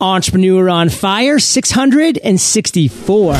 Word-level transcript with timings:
Entrepreneur 0.00 0.68
on 0.68 0.90
Fire 0.90 1.38
664. 1.38 3.34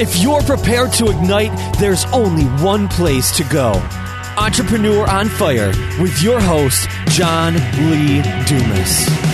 If 0.00 0.16
you're 0.16 0.42
prepared 0.42 0.92
to 0.94 1.10
ignite, 1.10 1.52
there's 1.78 2.06
only 2.06 2.42
one 2.62 2.88
place 2.88 3.30
to 3.36 3.44
go. 3.44 3.74
Entrepreneur 4.36 5.08
on 5.08 5.28
Fire 5.28 5.68
with 6.00 6.20
your 6.22 6.40
host, 6.40 6.88
John 7.10 7.54
Lee 7.88 8.20
Dumas. 8.46 9.29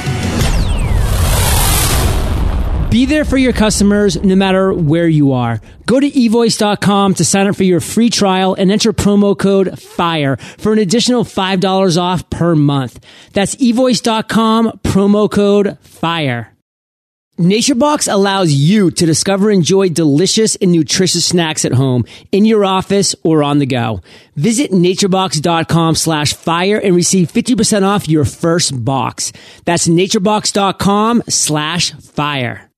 Be 2.90 3.04
there 3.04 3.24
for 3.24 3.36
your 3.36 3.52
customers 3.52 4.16
no 4.22 4.36
matter 4.36 4.72
where 4.72 5.08
you 5.08 5.32
are. 5.32 5.60
Go 5.86 5.98
to 6.00 6.08
evoice.com 6.08 7.14
to 7.14 7.24
sign 7.24 7.46
up 7.48 7.56
for 7.56 7.64
your 7.64 7.80
free 7.80 8.10
trial 8.10 8.54
and 8.54 8.70
enter 8.70 8.92
promo 8.92 9.36
code 9.36 9.78
FIRE 9.78 10.36
for 10.36 10.72
an 10.72 10.78
additional 10.78 11.24
$5 11.24 12.00
off 12.00 12.30
per 12.30 12.54
month. 12.54 13.04
That's 13.32 13.56
evoice.com, 13.56 14.80
promo 14.84 15.30
code 15.30 15.78
FIRE. 15.80 16.52
NatureBox 17.38 18.10
allows 18.10 18.50
you 18.50 18.90
to 18.92 19.04
discover 19.04 19.50
and 19.50 19.58
enjoy 19.58 19.90
delicious 19.90 20.56
and 20.56 20.72
nutritious 20.72 21.26
snacks 21.26 21.66
at 21.66 21.72
home, 21.72 22.06
in 22.32 22.46
your 22.46 22.64
office, 22.64 23.14
or 23.24 23.42
on 23.42 23.58
the 23.58 23.66
go. 23.66 24.00
Visit 24.36 24.70
naturebox.com 24.70 25.96
slash 25.96 26.32
fire 26.32 26.78
and 26.78 26.96
receive 26.96 27.30
50% 27.30 27.82
off 27.82 28.08
your 28.08 28.24
first 28.24 28.82
box. 28.82 29.32
That's 29.66 29.86
naturebox.com 29.86 31.24
slash 31.28 31.92
fire. 31.92 32.70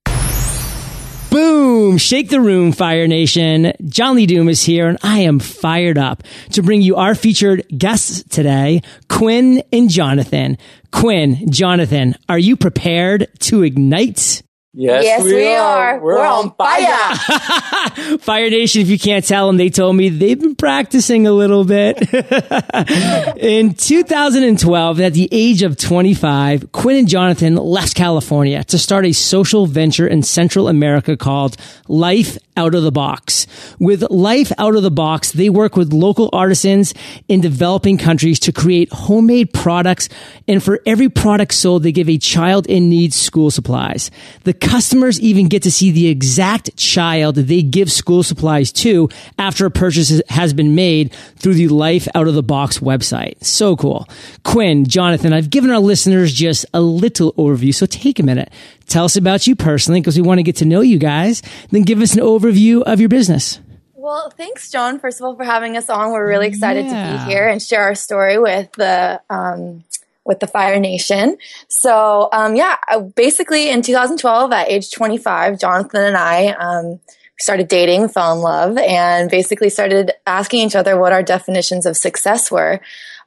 Boom! 1.30 1.98
Shake 1.98 2.30
the 2.30 2.40
room, 2.40 2.72
Fire 2.72 3.06
Nation. 3.06 3.72
John 3.84 4.16
Lee 4.16 4.26
Dumas 4.26 4.60
is 4.60 4.64
here, 4.64 4.88
and 4.88 4.96
I 5.02 5.20
am 5.20 5.40
fired 5.40 5.98
up 5.98 6.22
to 6.52 6.62
bring 6.62 6.80
you 6.80 6.96
our 6.96 7.14
featured 7.14 7.64
guests 7.76 8.22
today, 8.24 8.80
Quinn 9.08 9.62
and 9.72 9.90
Jonathon. 9.90 10.56
Quinn, 10.90 11.50
Jonathon, 11.50 12.14
are 12.28 12.38
you 12.38 12.56
prepared 12.56 13.28
to 13.40 13.62
ignite? 13.62 14.42
Yes, 14.74 15.02
yes 15.02 15.24
we, 15.24 15.34
we 15.34 15.54
are. 15.54 15.94
are. 15.94 15.98
We're, 15.98 16.16
We're, 16.16 16.26
on 16.26 16.54
fire. 16.54 18.18
fire 18.18 18.50
Nation, 18.50 18.82
if 18.82 18.90
you 18.90 18.98
can't 18.98 19.24
tell 19.24 19.46
them, 19.46 19.56
they 19.56 19.70
told 19.70 19.96
me 19.96 20.10
they've 20.10 20.38
been 20.38 20.56
practicing 20.56 21.26
a 21.26 21.32
little 21.32 21.64
bit. 21.64 21.96
In 23.38 23.72
2012, 23.72 25.00
at 25.00 25.14
the 25.14 25.28
age 25.32 25.62
of 25.62 25.78
25, 25.78 26.70
Quinn 26.72 26.96
and 26.96 27.08
Jonathon 27.08 27.56
left 27.56 27.94
California 27.94 28.62
to 28.64 28.78
start 28.78 29.06
a 29.06 29.12
social 29.12 29.66
venture 29.66 30.06
in 30.06 30.22
Central 30.22 30.68
America 30.68 31.16
called 31.16 31.56
Life 31.88 32.36
out 32.58 32.74
of 32.74 32.82
the 32.82 32.92
box. 32.92 33.46
With 33.78 34.02
Life 34.10 34.52
Out 34.58 34.74
of 34.74 34.82
the 34.82 34.90
Box, 34.90 35.32
they 35.32 35.48
work 35.48 35.76
with 35.76 35.92
local 35.92 36.28
artisans 36.32 36.92
in 37.28 37.40
developing 37.40 37.96
countries 37.96 38.40
to 38.40 38.52
create 38.52 38.92
homemade 38.92 39.54
products. 39.54 40.08
And 40.46 40.62
for 40.62 40.80
every 40.84 41.08
product 41.08 41.54
sold, 41.54 41.84
they 41.84 41.92
give 41.92 42.08
a 42.08 42.18
child 42.18 42.66
in 42.66 42.88
need 42.88 43.14
school 43.14 43.50
supplies. 43.50 44.10
The 44.42 44.57
customers 44.60 45.20
even 45.20 45.48
get 45.48 45.62
to 45.64 45.70
see 45.70 45.90
the 45.90 46.08
exact 46.08 46.76
child 46.76 47.36
they 47.36 47.62
give 47.62 47.90
school 47.90 48.22
supplies 48.22 48.72
to 48.72 49.08
after 49.38 49.66
a 49.66 49.70
purchase 49.70 50.20
has 50.28 50.52
been 50.52 50.74
made 50.74 51.12
through 51.36 51.54
the 51.54 51.68
Life 51.68 52.08
Out 52.14 52.28
of 52.28 52.34
the 52.34 52.42
Box 52.42 52.78
website. 52.78 53.42
So 53.44 53.76
cool. 53.76 54.08
Quinn, 54.44 54.86
Jonathon, 54.86 55.32
I've 55.32 55.50
given 55.50 55.70
our 55.70 55.80
listeners 55.80 56.32
just 56.32 56.66
a 56.74 56.80
little 56.80 57.32
overview. 57.34 57.74
So 57.74 57.86
take 57.86 58.18
a 58.18 58.22
minute 58.22 58.50
Tell 58.88 59.04
us 59.04 59.16
about 59.16 59.46
you 59.46 59.54
personally 59.54 60.00
because 60.00 60.16
we 60.16 60.22
want 60.22 60.38
to 60.38 60.42
get 60.42 60.56
to 60.56 60.64
know 60.64 60.80
you 60.80 60.98
guys. 60.98 61.42
Then 61.70 61.82
give 61.82 62.00
us 62.00 62.14
an 62.14 62.20
overview 62.20 62.82
of 62.82 63.00
your 63.00 63.10
business. 63.10 63.60
Well, 63.94 64.30
thanks, 64.30 64.70
John, 64.70 64.98
first 64.98 65.20
of 65.20 65.26
all, 65.26 65.36
for 65.36 65.44
having 65.44 65.76
us 65.76 65.90
on. 65.90 66.12
We're 66.12 66.26
really 66.26 66.46
excited 66.48 66.86
yeah. 66.86 67.12
to 67.12 67.26
be 67.26 67.30
here 67.30 67.46
and 67.46 67.62
share 67.62 67.82
our 67.82 67.94
story 67.94 68.38
with 68.38 68.72
the 68.72 69.20
um, 69.28 69.84
with 70.28 70.38
the 70.38 70.46
Fire 70.46 70.78
Nation. 70.78 71.38
So, 71.66 72.28
um, 72.32 72.54
yeah, 72.54 72.76
basically 73.16 73.70
in 73.70 73.82
2012, 73.82 74.52
at 74.52 74.70
age 74.70 74.92
25, 74.92 75.58
Jonathon 75.58 76.04
and 76.04 76.16
I 76.16 76.48
um, 76.48 77.00
started 77.40 77.66
dating, 77.66 78.08
fell 78.10 78.34
in 78.34 78.40
love, 78.40 78.76
and 78.76 79.30
basically 79.30 79.70
started 79.70 80.12
asking 80.26 80.60
each 80.60 80.76
other 80.76 80.96
what 80.98 81.12
our 81.12 81.22
definitions 81.22 81.86
of 81.86 81.96
success 81.96 82.50
were. 82.50 82.80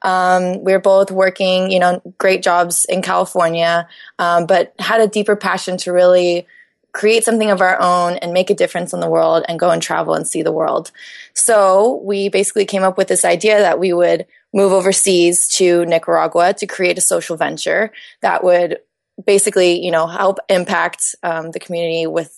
Um, 0.03 0.63
we 0.63 0.71
were 0.71 0.79
both 0.79 1.11
working, 1.11 1.71
you 1.71 1.79
know, 1.79 2.01
great 2.17 2.43
jobs 2.43 2.85
in 2.85 3.01
California, 3.01 3.87
um, 4.19 4.45
but 4.45 4.73
had 4.79 5.01
a 5.01 5.07
deeper 5.07 5.35
passion 5.35 5.77
to 5.77 5.91
really 5.91 6.47
create 6.91 7.23
something 7.23 7.51
of 7.51 7.61
our 7.61 7.79
own 7.81 8.17
and 8.17 8.33
make 8.33 8.49
a 8.49 8.55
difference 8.55 8.93
in 8.93 8.99
the 8.99 9.09
world 9.09 9.45
and 9.47 9.59
go 9.59 9.69
and 9.69 9.81
travel 9.81 10.13
and 10.13 10.27
see 10.27 10.41
the 10.41 10.51
world. 10.51 10.91
So 11.33 12.01
we 12.03 12.29
basically 12.29 12.65
came 12.65 12.83
up 12.83 12.97
with 12.97 13.07
this 13.07 13.23
idea 13.23 13.59
that 13.59 13.79
we 13.79 13.93
would 13.93 14.25
move 14.53 14.71
overseas 14.71 15.47
to 15.47 15.85
Nicaragua 15.85 16.53
to 16.55 16.67
create 16.67 16.97
a 16.97 17.01
social 17.01 17.37
venture 17.37 17.91
that 18.21 18.43
would 18.43 18.79
basically, 19.25 19.83
you 19.83 19.91
know, 19.91 20.07
help 20.07 20.39
impact 20.49 21.15
um, 21.23 21.51
the 21.51 21.59
community 21.59 22.07
with, 22.07 22.37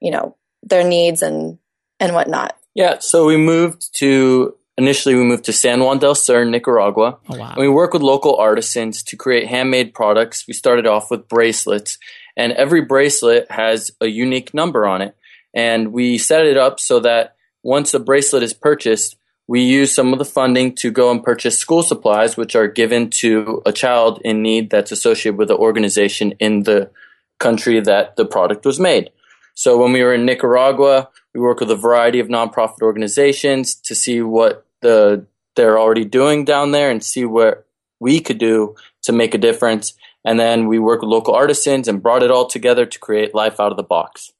you 0.00 0.10
know, 0.10 0.36
their 0.62 0.84
needs 0.84 1.22
and 1.22 1.58
and 2.00 2.14
whatnot. 2.14 2.56
Yeah, 2.74 2.98
so 3.00 3.26
we 3.26 3.36
moved 3.36 3.90
to 3.98 4.56
Initially, 4.78 5.14
we 5.14 5.22
moved 5.22 5.44
to 5.44 5.52
San 5.52 5.80
Juan 5.80 5.98
del 5.98 6.14
Sur, 6.14 6.46
Nicaragua. 6.46 7.18
Oh, 7.28 7.36
wow. 7.36 7.50
And 7.50 7.58
we 7.58 7.68
work 7.68 7.92
with 7.92 8.00
local 8.00 8.36
artisans 8.36 9.02
to 9.04 9.16
create 9.16 9.46
handmade 9.46 9.92
products. 9.92 10.46
We 10.48 10.54
started 10.54 10.86
off 10.86 11.10
with 11.10 11.28
bracelets, 11.28 11.98
and 12.38 12.52
every 12.52 12.80
bracelet 12.80 13.50
has 13.50 13.90
a 14.00 14.06
unique 14.06 14.54
number 14.54 14.86
on 14.86 15.02
it. 15.02 15.14
And 15.54 15.92
we 15.92 16.16
set 16.16 16.46
it 16.46 16.56
up 16.56 16.80
so 16.80 17.00
that 17.00 17.36
once 17.62 17.92
a 17.92 18.00
bracelet 18.00 18.42
is 18.42 18.54
purchased, 18.54 19.16
we 19.52 19.60
use 19.60 19.92
some 19.92 20.14
of 20.14 20.18
the 20.18 20.24
funding 20.24 20.74
to 20.74 20.90
go 20.90 21.10
and 21.10 21.22
purchase 21.22 21.58
school 21.58 21.82
supplies, 21.82 22.38
which 22.38 22.56
are 22.56 22.66
given 22.66 23.10
to 23.10 23.60
a 23.66 23.70
child 23.70 24.18
in 24.24 24.40
need 24.40 24.70
that's 24.70 24.90
associated 24.90 25.36
with 25.36 25.48
the 25.48 25.56
organization 25.58 26.32
in 26.40 26.62
the 26.62 26.90
country 27.38 27.78
that 27.78 28.16
the 28.16 28.24
product 28.24 28.64
was 28.64 28.80
made. 28.80 29.10
So 29.52 29.76
when 29.76 29.92
we 29.92 30.02
were 30.02 30.14
in 30.14 30.24
Nicaragua, 30.24 31.10
we 31.34 31.40
work 31.40 31.60
with 31.60 31.70
a 31.70 31.76
variety 31.76 32.18
of 32.18 32.28
nonprofit 32.28 32.80
organizations 32.80 33.74
to 33.74 33.94
see 33.94 34.22
what 34.22 34.64
the 34.80 35.26
they're 35.54 35.78
already 35.78 36.06
doing 36.06 36.46
down 36.46 36.70
there 36.70 36.90
and 36.90 37.04
see 37.04 37.26
what 37.26 37.66
we 38.00 38.20
could 38.20 38.38
do 38.38 38.74
to 39.02 39.12
make 39.12 39.34
a 39.34 39.44
difference. 39.48 39.92
And 40.24 40.40
then 40.40 40.66
we 40.66 40.78
work 40.78 41.02
with 41.02 41.10
local 41.10 41.34
artisans 41.34 41.88
and 41.88 42.02
brought 42.02 42.22
it 42.22 42.30
all 42.30 42.46
together 42.46 42.86
to 42.86 42.98
create 42.98 43.34
life 43.34 43.60
out 43.60 43.70
of 43.70 43.76
the 43.76 43.82
box. 43.82 44.32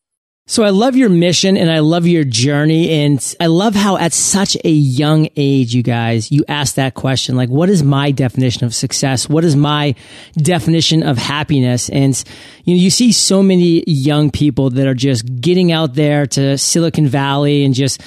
So 0.46 0.64
I 0.64 0.70
love 0.70 0.96
your 0.96 1.08
mission 1.08 1.56
and 1.56 1.70
I 1.70 1.78
love 1.78 2.06
your 2.06 2.24
journey. 2.24 3.04
And 3.04 3.36
I 3.38 3.46
love 3.46 3.74
how 3.74 3.96
at 3.96 4.12
such 4.12 4.56
a 4.64 4.70
young 4.70 5.28
age, 5.36 5.72
you 5.72 5.82
guys, 5.84 6.32
you 6.32 6.44
ask 6.48 6.74
that 6.74 6.94
question, 6.94 7.36
like, 7.36 7.48
what 7.48 7.70
is 7.70 7.84
my 7.84 8.10
definition 8.10 8.64
of 8.64 8.74
success? 8.74 9.28
What 9.28 9.44
is 9.44 9.54
my 9.54 9.94
definition 10.36 11.04
of 11.04 11.16
happiness? 11.16 11.88
And, 11.90 12.22
you 12.64 12.74
know, 12.74 12.82
you 12.82 12.90
see 12.90 13.12
so 13.12 13.42
many 13.42 13.84
young 13.86 14.30
people 14.30 14.70
that 14.70 14.86
are 14.86 14.94
just 14.94 15.40
getting 15.40 15.70
out 15.70 15.94
there 15.94 16.26
to 16.26 16.58
Silicon 16.58 17.06
Valley 17.06 17.64
and 17.64 17.72
just 17.72 18.02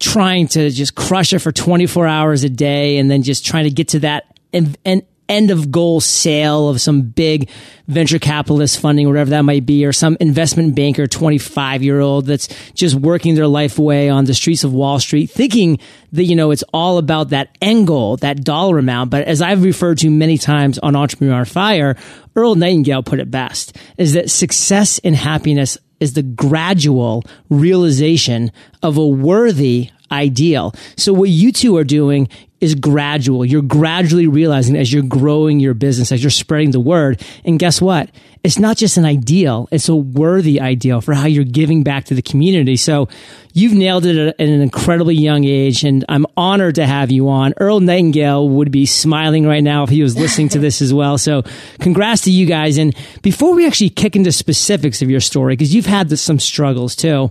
trying 0.00 0.48
to 0.48 0.70
just 0.70 0.96
crush 0.96 1.32
it 1.32 1.38
for 1.38 1.52
24 1.52 2.06
hours 2.06 2.42
a 2.42 2.50
day 2.50 2.98
and 2.98 3.10
then 3.10 3.22
just 3.22 3.46
trying 3.46 3.64
to 3.64 3.70
get 3.70 3.88
to 3.88 4.00
that 4.00 4.24
and, 4.52 4.76
and 4.84 5.02
end 5.28 5.50
of 5.50 5.70
goal 5.70 6.00
sale 6.00 6.68
of 6.68 6.80
some 6.80 7.02
big 7.02 7.50
venture 7.88 8.18
capitalist 8.18 8.80
funding, 8.80 9.06
whatever 9.06 9.30
that 9.30 9.42
might 9.42 9.66
be, 9.66 9.84
or 9.84 9.92
some 9.92 10.16
investment 10.20 10.74
banker, 10.74 11.06
25 11.06 11.82
year 11.82 12.00
old 12.00 12.26
that's 12.26 12.48
just 12.72 12.94
working 12.94 13.34
their 13.34 13.46
life 13.46 13.78
away 13.78 14.08
on 14.08 14.24
the 14.24 14.34
streets 14.34 14.64
of 14.64 14.72
Wall 14.72 14.98
Street, 14.98 15.30
thinking 15.30 15.78
that, 16.12 16.24
you 16.24 16.36
know, 16.36 16.50
it's 16.50 16.64
all 16.72 16.98
about 16.98 17.30
that 17.30 17.56
end 17.60 17.86
goal, 17.86 18.16
that 18.18 18.44
dollar 18.44 18.78
amount. 18.78 19.10
But 19.10 19.26
as 19.26 19.42
I've 19.42 19.62
referred 19.62 19.98
to 19.98 20.10
many 20.10 20.38
times 20.38 20.78
on 20.78 20.96
Entrepreneur 20.96 21.34
on 21.34 21.44
Fire, 21.44 21.96
Earl 22.34 22.54
Nightingale 22.54 23.02
put 23.02 23.20
it 23.20 23.30
best 23.30 23.76
is 23.96 24.12
that 24.14 24.30
success 24.30 24.98
and 25.02 25.16
happiness 25.16 25.78
is 26.00 26.12
the 26.12 26.22
gradual 26.22 27.24
realization 27.48 28.50
of 28.82 28.98
a 28.98 29.06
worthy 29.06 29.90
ideal. 30.10 30.74
So 30.96 31.12
what 31.12 31.28
you 31.28 31.52
two 31.52 31.76
are 31.76 31.84
doing 31.84 32.28
is 32.60 32.74
gradual. 32.74 33.44
You're 33.44 33.62
gradually 33.62 34.26
realizing 34.26 34.76
as 34.76 34.90
you're 34.92 35.02
growing 35.02 35.60
your 35.60 35.74
business, 35.74 36.10
as 36.10 36.22
you're 36.22 36.30
spreading 36.30 36.70
the 36.70 36.80
word. 36.80 37.22
And 37.44 37.58
guess 37.58 37.82
what? 37.82 38.10
It's 38.42 38.58
not 38.58 38.76
just 38.76 38.96
an 38.96 39.04
ideal. 39.04 39.68
It's 39.72 39.88
a 39.88 39.96
worthy 39.96 40.60
ideal 40.60 41.00
for 41.00 41.14
how 41.14 41.26
you're 41.26 41.44
giving 41.44 41.82
back 41.82 42.04
to 42.06 42.14
the 42.14 42.22
community. 42.22 42.76
So 42.76 43.08
you've 43.52 43.72
nailed 43.72 44.06
it 44.06 44.16
at 44.16 44.40
an 44.40 44.60
incredibly 44.62 45.16
young 45.16 45.44
age. 45.44 45.84
And 45.84 46.04
I'm 46.08 46.26
honored 46.36 46.76
to 46.76 46.86
have 46.86 47.10
you 47.10 47.28
on. 47.28 47.54
Earl 47.58 47.80
Nightingale 47.80 48.48
would 48.48 48.70
be 48.70 48.86
smiling 48.86 49.46
right 49.46 49.62
now 49.62 49.82
if 49.82 49.90
he 49.90 50.02
was 50.02 50.16
listening 50.16 50.48
to 50.50 50.58
this 50.58 50.80
as 50.80 50.94
well. 50.94 51.18
So 51.18 51.42
congrats 51.80 52.22
to 52.22 52.30
you 52.30 52.46
guys. 52.46 52.78
And 52.78 52.96
before 53.20 53.54
we 53.54 53.66
actually 53.66 53.90
kick 53.90 54.16
into 54.16 54.32
specifics 54.32 55.02
of 55.02 55.10
your 55.10 55.20
story, 55.20 55.54
because 55.54 55.74
you've 55.74 55.86
had 55.86 56.16
some 56.18 56.38
struggles 56.38 56.94
too, 56.96 57.30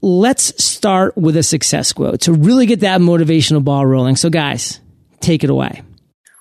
let's 0.00 0.62
start 0.62 1.16
with 1.16 1.36
a 1.36 1.42
success 1.42 1.92
quote 1.92 2.22
to 2.22 2.32
really 2.32 2.66
get 2.66 2.80
that 2.80 3.00
motivational 3.00 3.62
ball 3.62 3.86
rolling. 3.86 4.16
So, 4.16 4.30
guys, 4.30 4.80
take 5.20 5.44
it 5.44 5.50
away. 5.50 5.82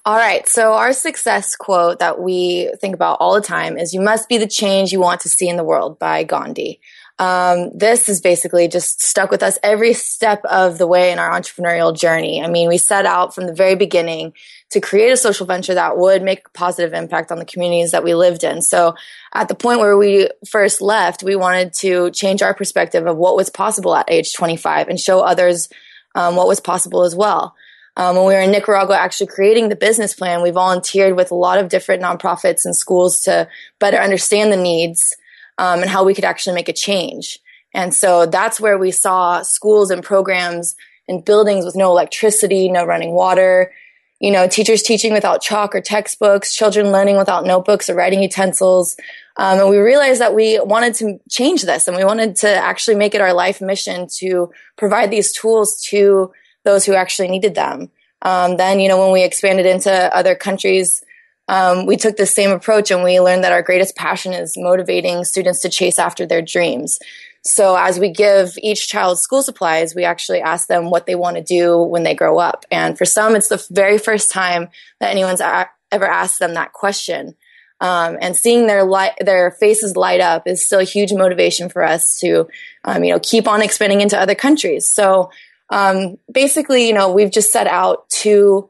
All 0.06 0.16
right. 0.16 0.48
So, 0.48 0.74
our 0.74 0.94
success 0.94 1.56
quote 1.56 2.00
that 2.00 2.20
we 2.20 2.72
think 2.80 2.96
about 2.96 3.18
all 3.20 3.36
the 3.36 3.42
time 3.42 3.78
is 3.78 3.94
You 3.94 4.02
must 4.02 4.30
be 4.30 4.38
the 4.38 4.48
change 4.48 4.92
you 4.92 5.00
want 5.00 5.22
to 5.22 5.30
see 5.30 5.50
in 5.50 5.58
the 5.58 5.64
world 5.64 6.00
by 6.00 6.24
Gandhi. 6.24 6.80
um, 7.20 7.72
this 7.76 8.10
is 8.10 8.22
basically 8.22 8.68
just 8.68 9.02
stuck 9.02 9.32
with 9.32 9.42
us 9.42 9.58
every 9.64 9.94
step 9.94 10.46
of 10.46 10.78
the 10.78 10.88
way 10.88 11.12
in 11.12 11.20
our 11.20 11.32
entrepreneurial 11.32 11.98
journey. 11.98 12.42
I 12.44 12.48
mean, 12.48 12.70
we 12.70 12.78
set 12.78 13.06
out 13.06 13.34
from 13.34 13.48
the 13.48 13.54
very 13.54 13.76
beginning 13.76 14.34
to 14.70 14.82
create 14.82 15.12
a 15.12 15.18
social 15.18 15.46
venture 15.46 15.74
that 15.74 15.98
would 15.98 16.22
make 16.22 16.46
a 16.46 16.50
positive 16.50 16.94
impact 16.94 17.32
on 17.32 17.40
the 17.40 17.46
communities 17.46 17.92
that 17.92 18.04
we 18.04 18.14
lived 18.14 18.44
in. 18.44 18.62
So 18.62 18.96
at 19.34 19.48
the 19.48 19.56
point 19.56 19.80
where 19.80 19.98
we 19.98 20.30
first 20.50 20.82
left, 20.82 21.24
we 21.24 21.36
wanted 21.36 21.74
to 21.76 22.12
change 22.12 22.42
our 22.42 22.54
perspective 22.54 23.08
of 23.08 23.18
what 23.18 23.38
was 23.38 23.50
possible 23.50 23.96
at 23.96 24.12
age 24.12 24.34
25 24.34 24.90
and 24.90 25.00
show 25.00 25.22
others 25.22 25.70
um, 26.16 26.36
what 26.36 26.48
was 26.48 26.60
possible 26.60 27.04
as 27.04 27.16
well. 27.16 27.56
Um, 27.96 28.16
when 28.16 28.26
we 28.26 28.34
were 28.34 28.42
in 28.42 28.52
Nicaragua 28.52 28.98
actually 28.98 29.28
creating 29.28 29.70
the 29.70 29.76
business 29.76 30.14
plan, 30.14 30.44
we 30.44 30.52
volunteered 30.52 31.16
with 31.16 31.32
a 31.32 31.36
lot 31.36 31.60
of 31.60 31.70
different 31.70 32.04
nonprofits 32.04 32.66
and 32.66 32.76
schools 32.76 33.22
to 33.22 33.48
better 33.80 33.98
understand 33.98 34.52
the 34.52 34.58
needs 34.58 35.16
um, 35.58 35.82
and 35.82 35.90
how 35.90 36.04
we 36.04 36.14
could 36.14 36.26
actually 36.26 36.56
make 36.56 36.70
a 36.70 36.74
change. 36.74 37.40
And 37.74 37.94
so 37.94 38.26
that's 38.26 38.60
where 38.60 38.78
we 38.78 38.92
saw 38.92 39.42
schools 39.42 39.92
and 39.92 40.04
programs 40.04 40.76
and 41.08 41.24
buildings 41.24 41.66
with 41.66 41.76
no 41.76 41.90
electricity, 41.90 42.70
no 42.70 42.86
running 42.86 43.14
water, 43.14 43.72
you 44.20 44.32
know, 44.32 44.48
teachers 44.48 44.82
teaching 44.82 45.14
without 45.14 45.42
chalk 45.42 45.76
or 45.76 45.82
textbooks, 45.82 46.56
children 46.56 46.92
learning 46.92 47.18
without 47.18 47.46
notebooks 47.46 47.90
or 47.90 47.96
writing 47.96 48.22
utensils. 48.22 48.98
Um, 49.38 49.60
and 49.60 49.70
we 49.70 49.78
realized 49.78 50.22
that 50.22 50.34
we 50.34 50.60
wanted 50.60 50.96
to 50.96 51.20
change 51.30 51.62
this 51.62 51.88
and 51.88 51.96
we 51.96 52.04
wanted 52.04 52.36
to 52.38 52.50
actually 52.50 52.96
make 52.96 53.14
it 53.14 53.22
our 53.22 53.34
life 53.34 53.62
mission 53.62 54.08
to 54.18 54.52
provide 54.76 55.12
these 55.12 55.32
tools 55.32 55.82
to 55.90 56.32
those 56.64 56.86
who 56.86 56.96
actually 56.96 57.28
needed 57.28 57.54
them. 57.54 57.92
Um, 58.24 58.58
then, 58.58 58.80
you 58.80 58.90
know, 58.90 59.00
when 59.00 59.14
we 59.14 59.24
expanded 59.24 59.68
into 59.68 59.92
other 60.16 60.34
countries, 60.34 61.04
um, 61.48 61.86
we 61.86 61.96
took 61.96 62.18
the 62.18 62.26
same 62.26 62.52
approach 62.52 62.92
and 62.92 63.04
we 63.04 63.22
learned 63.22 63.44
that 63.44 63.52
our 63.52 63.62
greatest 63.62 63.96
passion 63.96 64.34
is 64.34 64.58
motivating 64.58 65.24
students 65.24 65.62
to 65.62 65.70
chase 65.70 66.00
after 66.00 66.26
their 66.26 66.42
dreams. 66.42 67.00
So 67.48 67.78
as 67.78 67.98
we 67.98 68.10
give 68.10 68.58
each 68.62 68.90
child 68.90 69.20
school 69.20 69.42
supplies, 69.42 69.96
we 69.96 70.04
actually 70.04 70.42
ask 70.42 70.68
them 70.68 70.90
what 70.90 71.06
they 71.06 71.16
want 71.16 71.38
to 71.38 71.44
do 71.44 71.82
when 71.82 72.04
they 72.04 72.14
grow 72.14 72.40
up. 72.40 72.66
And 72.70 72.98
for 72.98 73.06
some, 73.06 73.36
it's 73.36 73.48
the 73.48 73.66
very 73.72 73.98
first 73.98 74.32
time 74.32 74.68
that 75.00 75.12
anyone's 75.12 75.40
a- 75.40 75.70
ever 75.92 76.06
asked 76.06 76.40
them 76.40 76.56
that 76.56 76.74
question. 76.74 77.36
Um, 77.80 78.18
and 78.20 78.36
seeing 78.36 78.68
their 78.68 78.84
light, 78.84 79.14
their 79.22 79.52
faces 79.52 79.96
light 79.96 80.20
up 80.20 80.46
is 80.46 80.66
still 80.66 80.80
a 80.80 80.84
huge 80.84 81.14
motivation 81.14 81.70
for 81.70 81.84
us 81.84 82.20
to, 82.20 82.48
um, 82.84 83.04
you 83.04 83.14
know, 83.14 83.20
keep 83.20 83.48
on 83.48 83.62
expanding 83.62 84.02
into 84.02 84.20
other 84.20 84.36
countries. 84.36 84.90
So, 84.90 85.30
um, 85.70 86.18
basically, 86.32 86.88
you 86.88 86.94
know, 86.94 87.12
we've 87.12 87.32
just 87.32 87.52
set 87.52 87.68
out 87.68 88.10
to 88.10 88.70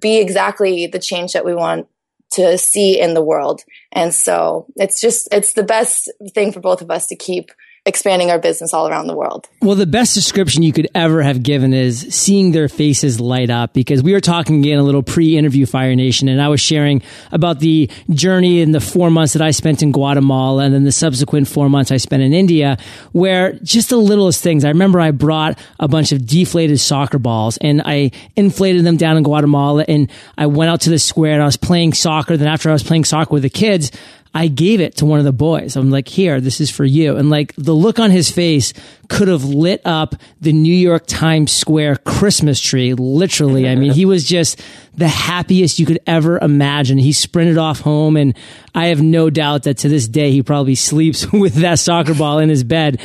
be 0.00 0.18
exactly 0.18 0.86
the 0.86 0.98
change 0.98 1.34
that 1.34 1.44
we 1.44 1.54
want 1.54 1.86
to 2.32 2.58
see 2.58 2.98
in 2.98 3.14
the 3.14 3.22
world. 3.22 3.62
And 3.92 4.14
so 4.14 4.66
it's 4.76 5.00
just, 5.00 5.28
it's 5.30 5.52
the 5.52 5.62
best 5.62 6.10
thing 6.34 6.52
for 6.52 6.60
both 6.60 6.82
of 6.82 6.90
us 6.90 7.06
to 7.08 7.16
keep 7.16 7.50
expanding 7.88 8.30
our 8.30 8.38
business 8.38 8.74
all 8.74 8.86
around 8.86 9.06
the 9.06 9.16
world. 9.16 9.48
Well, 9.62 9.74
the 9.74 9.86
best 9.86 10.14
description 10.14 10.62
you 10.62 10.72
could 10.72 10.88
ever 10.94 11.22
have 11.22 11.42
given 11.42 11.72
is 11.72 12.00
seeing 12.10 12.52
their 12.52 12.68
faces 12.68 13.18
light 13.18 13.48
up 13.48 13.72
because 13.72 14.02
we 14.02 14.12
were 14.12 14.20
talking 14.20 14.60
again 14.60 14.78
a 14.78 14.82
little 14.82 15.02
pre-interview 15.02 15.64
Fire 15.64 15.96
Nation 15.96 16.28
and 16.28 16.40
I 16.40 16.48
was 16.48 16.60
sharing 16.60 17.02
about 17.32 17.60
the 17.60 17.90
journey 18.10 18.60
in 18.60 18.72
the 18.72 18.80
four 18.80 19.10
months 19.10 19.32
that 19.32 19.42
I 19.42 19.50
spent 19.50 19.82
in 19.82 19.90
Guatemala 19.90 20.64
and 20.64 20.74
then 20.74 20.84
the 20.84 20.92
subsequent 20.92 21.48
four 21.48 21.70
months 21.70 21.90
I 21.90 21.96
spent 21.96 22.22
in 22.22 22.34
India 22.34 22.76
where 23.12 23.54
just 23.62 23.88
the 23.88 23.96
littlest 23.96 24.42
things. 24.42 24.64
I 24.64 24.68
remember 24.68 25.00
I 25.00 25.10
brought 25.10 25.58
a 25.80 25.88
bunch 25.88 26.12
of 26.12 26.26
deflated 26.26 26.78
soccer 26.80 27.18
balls 27.18 27.56
and 27.56 27.80
I 27.84 28.10
inflated 28.36 28.84
them 28.84 28.98
down 28.98 29.16
in 29.16 29.22
Guatemala 29.22 29.84
and 29.88 30.10
I 30.36 30.46
went 30.46 30.70
out 30.70 30.82
to 30.82 30.90
the 30.90 30.98
square 30.98 31.32
and 31.32 31.42
I 31.42 31.46
was 31.46 31.56
playing 31.56 31.94
soccer. 31.94 32.36
Then 32.36 32.48
after 32.48 32.68
I 32.68 32.74
was 32.74 32.82
playing 32.82 33.06
soccer 33.06 33.32
with 33.32 33.42
the 33.42 33.50
kids, 33.50 33.90
I 34.34 34.48
gave 34.48 34.80
it 34.80 34.96
to 34.96 35.06
one 35.06 35.18
of 35.18 35.24
the 35.24 35.32
boys. 35.32 35.76
I'm 35.76 35.90
like, 35.90 36.08
here, 36.08 36.40
this 36.40 36.60
is 36.60 36.70
for 36.70 36.84
you. 36.84 37.16
And 37.16 37.30
like 37.30 37.54
the 37.56 37.74
look 37.74 37.98
on 37.98 38.10
his 38.10 38.30
face 38.30 38.72
could 39.08 39.28
have 39.28 39.44
lit 39.44 39.80
up 39.84 40.14
the 40.40 40.52
New 40.52 40.74
York 40.74 41.04
Times 41.06 41.50
Square 41.50 41.96
Christmas 41.98 42.60
tree. 42.60 42.94
Literally. 42.94 43.68
I 43.68 43.74
mean, 43.74 43.92
he 43.92 44.04
was 44.04 44.24
just 44.24 44.60
the 44.94 45.08
happiest 45.08 45.78
you 45.78 45.86
could 45.86 46.00
ever 46.06 46.38
imagine. 46.38 46.98
He 46.98 47.12
sprinted 47.12 47.58
off 47.58 47.80
home 47.80 48.16
and 48.16 48.36
I 48.74 48.86
have 48.86 49.02
no 49.02 49.30
doubt 49.30 49.64
that 49.64 49.78
to 49.78 49.88
this 49.88 50.06
day, 50.06 50.30
he 50.30 50.42
probably 50.42 50.74
sleeps 50.74 51.26
with 51.32 51.54
that 51.54 51.78
soccer 51.78 52.14
ball 52.14 52.38
in 52.38 52.48
his 52.48 52.64
bed. 52.64 53.00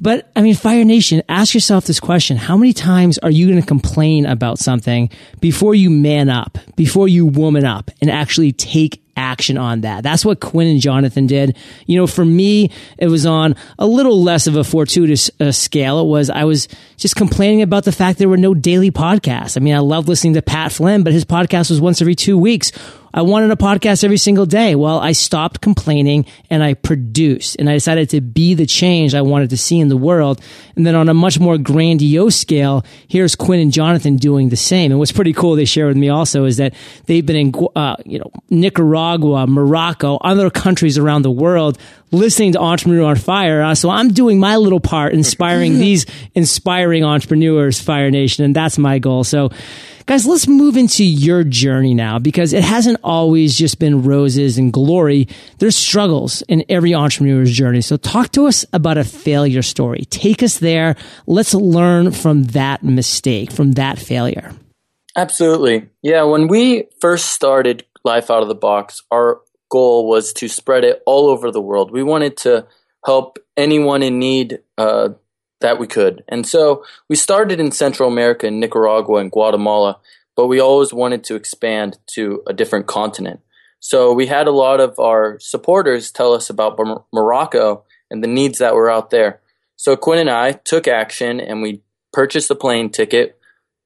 But 0.00 0.30
I 0.36 0.42
mean, 0.42 0.54
Fire 0.54 0.84
Nation, 0.84 1.22
ask 1.28 1.54
yourself 1.54 1.86
this 1.86 2.00
question. 2.00 2.36
How 2.36 2.56
many 2.56 2.72
times 2.72 3.18
are 3.18 3.30
you 3.30 3.48
going 3.48 3.60
to 3.60 3.66
complain 3.66 4.26
about 4.26 4.58
something 4.58 5.10
before 5.40 5.74
you 5.74 5.90
man 5.90 6.28
up, 6.28 6.58
before 6.76 7.08
you 7.08 7.26
woman 7.26 7.64
up 7.64 7.90
and 8.00 8.10
actually 8.10 8.52
take 8.52 9.02
action 9.18 9.58
on 9.58 9.82
that. 9.82 10.02
That's 10.02 10.24
what 10.24 10.40
Quinn 10.40 10.68
and 10.68 10.80
Jonathon 10.80 11.26
did. 11.26 11.56
You 11.86 11.98
know, 11.98 12.06
for 12.06 12.24
me, 12.24 12.70
it 12.96 13.08
was 13.08 13.26
on 13.26 13.56
a 13.78 13.86
little 13.86 14.22
less 14.22 14.46
of 14.46 14.56
a 14.56 14.64
fortuitous 14.64 15.30
uh, 15.40 15.50
scale. 15.50 16.00
It 16.00 16.06
was, 16.06 16.30
I 16.30 16.44
was 16.44 16.68
just 16.96 17.16
complaining 17.16 17.60
about 17.60 17.84
the 17.84 17.92
fact 17.92 18.18
there 18.18 18.28
were 18.28 18.36
no 18.36 18.54
daily 18.54 18.90
podcasts. 18.90 19.56
I 19.56 19.60
mean, 19.60 19.74
I 19.74 19.80
love 19.80 20.08
listening 20.08 20.34
to 20.34 20.42
Pat 20.42 20.72
Flynn, 20.72 21.02
but 21.02 21.12
his 21.12 21.24
podcast 21.24 21.68
was 21.68 21.80
once 21.80 22.00
every 22.00 22.14
two 22.14 22.38
weeks. 22.38 22.72
I 23.18 23.22
wanted 23.22 23.50
a 23.50 23.56
podcast 23.56 24.04
every 24.04 24.16
single 24.16 24.46
day. 24.46 24.76
Well, 24.76 25.00
I 25.00 25.10
stopped 25.10 25.60
complaining 25.60 26.24
and 26.50 26.62
I 26.62 26.74
produced 26.74 27.56
and 27.58 27.68
I 27.68 27.72
decided 27.72 28.10
to 28.10 28.20
be 28.20 28.54
the 28.54 28.64
change 28.64 29.12
I 29.12 29.22
wanted 29.22 29.50
to 29.50 29.56
see 29.56 29.80
in 29.80 29.88
the 29.88 29.96
world. 29.96 30.40
And 30.76 30.86
then 30.86 30.94
on 30.94 31.08
a 31.08 31.14
much 31.14 31.40
more 31.40 31.58
grandiose 31.58 32.36
scale, 32.36 32.84
here's 33.08 33.34
Quinn 33.34 33.58
and 33.58 33.72
Jonathon 33.72 34.18
doing 34.18 34.50
the 34.50 34.56
same. 34.56 34.92
And 34.92 35.00
what's 35.00 35.10
pretty 35.10 35.32
cool 35.32 35.56
they 35.56 35.64
share 35.64 35.88
with 35.88 35.96
me 35.96 36.10
also 36.10 36.44
is 36.44 36.58
that 36.58 36.74
they've 37.06 37.26
been 37.26 37.34
in, 37.34 37.54
uh, 37.74 37.96
you 38.06 38.20
know, 38.20 38.30
Nicaragua, 38.50 39.48
Morocco, 39.48 40.18
other 40.18 40.48
countries 40.48 40.96
around 40.96 41.22
the 41.22 41.30
world 41.32 41.76
listening 42.12 42.52
to 42.52 42.60
Entrepreneur 42.60 43.02
on 43.02 43.16
Fire. 43.16 43.62
Uh, 43.62 43.74
so 43.74 43.90
I'm 43.90 44.12
doing 44.12 44.38
my 44.38 44.58
little 44.58 44.78
part, 44.78 45.12
inspiring 45.12 45.72
these 45.80 46.06
inspiring 46.36 47.02
entrepreneurs, 47.02 47.80
Fire 47.80 48.12
Nation. 48.12 48.44
And 48.44 48.54
that's 48.54 48.78
my 48.78 49.00
goal. 49.00 49.24
So 49.24 49.50
Guys, 50.08 50.26
let's 50.26 50.48
move 50.48 50.78
into 50.78 51.04
your 51.04 51.44
journey 51.44 51.92
now 51.92 52.18
because 52.18 52.54
it 52.54 52.64
hasn't 52.64 52.98
always 53.04 53.58
just 53.58 53.78
been 53.78 54.04
roses 54.04 54.56
and 54.56 54.72
glory. 54.72 55.28
There's 55.58 55.76
struggles 55.76 56.40
in 56.48 56.64
every 56.70 56.94
entrepreneur's 56.94 57.52
journey. 57.52 57.82
So 57.82 57.98
talk 57.98 58.32
to 58.32 58.46
us 58.46 58.64
about 58.72 58.96
a 58.96 59.04
failure 59.04 59.60
story. 59.60 60.06
Take 60.08 60.42
us 60.42 60.60
there. 60.60 60.96
Let's 61.26 61.52
learn 61.52 62.12
from 62.12 62.44
that 62.44 62.82
mistake, 62.82 63.52
from 63.52 63.72
that 63.72 63.98
failure. 63.98 64.54
Absolutely. 65.14 65.90
Yeah. 66.00 66.22
When 66.22 66.48
we 66.48 66.84
first 67.02 67.26
started 67.26 67.84
Life 68.02 68.30
Out 68.30 68.40
of 68.40 68.48
the 68.48 68.54
Box, 68.54 69.02
our 69.10 69.42
goal 69.70 70.08
was 70.08 70.32
to 70.32 70.48
spread 70.48 70.84
it 70.84 71.02
all 71.04 71.28
over 71.28 71.50
the 71.50 71.60
world. 71.60 71.90
We 71.90 72.02
wanted 72.02 72.38
to 72.38 72.66
help 73.04 73.38
anyone 73.58 74.02
in 74.02 74.18
need 74.18 74.60
uh, 74.78 75.10
that 75.60 75.78
we 75.78 75.86
could. 75.86 76.24
And 76.28 76.46
so 76.46 76.84
we 77.08 77.16
started 77.16 77.60
in 77.60 77.72
Central 77.72 78.10
America, 78.10 78.46
in 78.46 78.60
Nicaragua 78.60 79.18
and 79.18 79.30
Guatemala, 79.30 79.98
but 80.36 80.46
we 80.46 80.60
always 80.60 80.92
wanted 80.92 81.24
to 81.24 81.34
expand 81.34 81.98
to 82.14 82.42
a 82.46 82.52
different 82.52 82.86
continent. 82.86 83.40
So 83.80 84.12
we 84.12 84.26
had 84.26 84.46
a 84.46 84.52
lot 84.52 84.80
of 84.80 84.98
our 84.98 85.38
supporters 85.40 86.10
tell 86.10 86.32
us 86.32 86.50
about 86.50 86.78
Morocco 87.12 87.84
and 88.10 88.22
the 88.22 88.28
needs 88.28 88.58
that 88.58 88.74
were 88.74 88.90
out 88.90 89.10
there. 89.10 89.40
So 89.76 89.96
Quinn 89.96 90.18
and 90.18 90.30
I 90.30 90.52
took 90.52 90.88
action 90.88 91.40
and 91.40 91.62
we 91.62 91.82
purchased 92.12 92.50
a 92.50 92.54
plane 92.54 92.90
ticket 92.90 93.38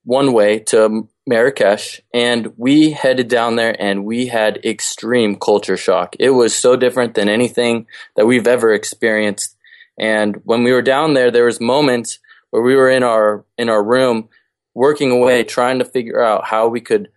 one 0.04 0.32
way 0.32 0.58
to 0.58 1.08
Marrakesh 1.26 2.00
and 2.12 2.52
we 2.56 2.90
headed 2.90 3.28
down 3.28 3.56
there 3.56 3.76
and 3.78 4.04
we 4.04 4.26
had 4.26 4.64
extreme 4.64 5.36
culture 5.36 5.76
shock. 5.76 6.16
It 6.18 6.30
was 6.30 6.54
so 6.54 6.76
different 6.76 7.14
than 7.14 7.28
anything 7.28 7.86
that 8.16 8.26
we've 8.26 8.46
ever 8.46 8.72
experienced 8.72 9.56
and 10.02 10.42
when 10.42 10.64
we 10.64 10.72
were 10.72 10.82
down 10.82 11.14
there, 11.14 11.30
there 11.30 11.44
was 11.44 11.60
moments 11.60 12.18
where 12.50 12.60
we 12.60 12.74
were 12.74 12.90
in 12.90 13.04
our 13.04 13.44
in 13.56 13.68
our 13.68 13.82
room 13.82 14.28
working 14.74 15.12
away, 15.12 15.44
trying 15.44 15.78
to 15.78 15.84
figure 15.84 16.20
out 16.20 16.46
how 16.46 16.66
we 16.66 16.80
could, 16.80 17.08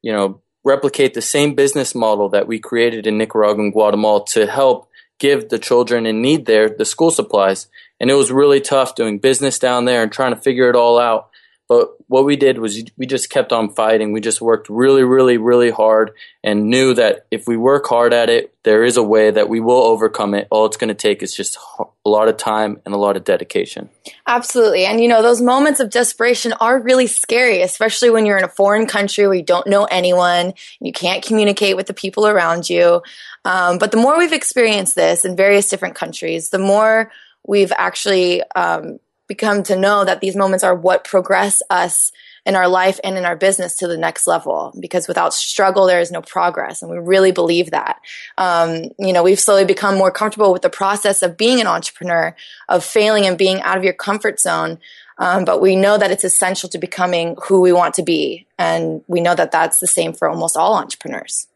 you 0.00 0.10
know, 0.10 0.40
replicate 0.64 1.12
the 1.12 1.20
same 1.20 1.54
business 1.54 1.94
model 1.94 2.30
that 2.30 2.46
we 2.46 2.58
created 2.58 3.06
in 3.06 3.18
Nicaragua 3.18 3.64
and 3.64 3.72
Guatemala 3.74 4.24
to 4.28 4.46
help 4.46 4.88
give 5.18 5.50
the 5.50 5.58
children 5.58 6.06
in 6.06 6.22
need 6.22 6.46
there 6.46 6.70
the 6.70 6.86
school 6.86 7.10
supplies. 7.10 7.68
And 8.00 8.10
it 8.10 8.14
was 8.14 8.32
really 8.32 8.62
tough 8.62 8.94
doing 8.94 9.18
business 9.18 9.58
down 9.58 9.84
there 9.84 10.02
and 10.02 10.10
trying 10.10 10.34
to 10.34 10.40
figure 10.40 10.70
it 10.70 10.76
all 10.76 10.98
out. 10.98 11.29
But 11.70 11.90
what 12.08 12.24
we 12.24 12.34
did 12.34 12.58
was 12.58 12.82
we 12.96 13.06
just 13.06 13.30
kept 13.30 13.52
on 13.52 13.70
fighting. 13.70 14.10
We 14.10 14.20
just 14.20 14.40
worked 14.40 14.68
really, 14.68 15.04
really, 15.04 15.38
really 15.38 15.70
hard 15.70 16.10
and 16.42 16.68
knew 16.68 16.94
that 16.94 17.26
if 17.30 17.46
we 17.46 17.56
work 17.56 17.86
hard 17.86 18.12
at 18.12 18.28
it, 18.28 18.52
there 18.64 18.82
is 18.82 18.96
a 18.96 19.04
way 19.04 19.30
that 19.30 19.48
we 19.48 19.60
will 19.60 19.84
overcome 19.84 20.34
it. 20.34 20.48
All 20.50 20.66
it's 20.66 20.76
going 20.76 20.88
to 20.88 20.94
take 20.94 21.22
is 21.22 21.32
just 21.32 21.56
a 21.78 22.08
lot 22.08 22.26
of 22.26 22.36
time 22.36 22.80
and 22.84 22.92
a 22.92 22.98
lot 22.98 23.16
of 23.16 23.22
dedication. 23.22 23.88
Absolutely. 24.26 24.84
And 24.84 25.00
you 25.00 25.06
know, 25.06 25.22
those 25.22 25.40
moments 25.40 25.78
of 25.78 25.90
desperation 25.90 26.52
are 26.54 26.80
really 26.80 27.06
scary, 27.06 27.62
especially 27.62 28.10
when 28.10 28.26
you're 28.26 28.36
in 28.36 28.42
a 28.42 28.48
foreign 28.48 28.88
country 28.88 29.28
where 29.28 29.36
you 29.36 29.44
don't 29.44 29.68
know 29.68 29.84
anyone, 29.84 30.54
you 30.80 30.92
can't 30.92 31.24
communicate 31.24 31.76
with 31.76 31.86
the 31.86 31.94
people 31.94 32.26
around 32.26 32.68
you. 32.68 33.00
Um, 33.44 33.78
but 33.78 33.92
the 33.92 33.96
more 33.96 34.18
we've 34.18 34.32
experienced 34.32 34.96
this 34.96 35.24
in 35.24 35.36
various 35.36 35.68
different 35.68 35.94
countries, 35.94 36.50
the 36.50 36.58
more 36.58 37.12
we've 37.46 37.72
actually 37.78 38.42
um, 38.56 38.98
become 39.30 39.62
to 39.62 39.76
know 39.76 40.04
that 40.04 40.20
these 40.20 40.34
moments 40.34 40.64
are 40.64 40.74
what 40.74 41.04
progress 41.04 41.62
us 41.70 42.10
in 42.44 42.56
our 42.56 42.66
life 42.66 42.98
and 43.04 43.16
in 43.16 43.24
our 43.24 43.36
business 43.36 43.76
to 43.76 43.86
the 43.86 43.96
next 43.96 44.26
level. 44.26 44.74
Because 44.80 45.06
without 45.06 45.32
struggle 45.32 45.86
there 45.86 46.00
is 46.00 46.10
no 46.10 46.20
progress. 46.20 46.82
And 46.82 46.90
we 46.90 46.98
really 46.98 47.30
believe 47.30 47.70
that. 47.70 48.00
Um, 48.36 48.90
you 48.98 49.12
know 49.12 49.22
we've 49.22 49.38
slowly 49.38 49.64
become 49.64 49.96
more 49.96 50.10
comfortable 50.10 50.52
with 50.52 50.62
the 50.62 50.68
process 50.82 51.22
of 51.22 51.36
being 51.36 51.60
an 51.60 51.68
entrepreneur 51.68 52.34
of 52.68 52.84
failing 52.84 53.24
and 53.24 53.38
being 53.38 53.62
out 53.62 53.78
of 53.78 53.84
your 53.84 53.92
comfort 53.92 54.40
zone. 54.40 54.80
Um, 55.16 55.44
but 55.44 55.60
we 55.60 55.76
know 55.76 55.96
that 55.96 56.10
it's 56.10 56.24
essential 56.24 56.68
to 56.70 56.78
becoming 56.78 57.36
who 57.44 57.60
we 57.60 57.72
want 57.72 57.94
to 57.94 58.02
be. 58.02 58.46
And 58.58 59.04
we 59.06 59.20
know 59.20 59.36
that 59.36 59.52
that's 59.52 59.78
the 59.78 59.86
same 59.86 60.12
for 60.12 60.28
almost 60.28 60.56
all 60.56 60.74
entrepreneurs 60.74 61.46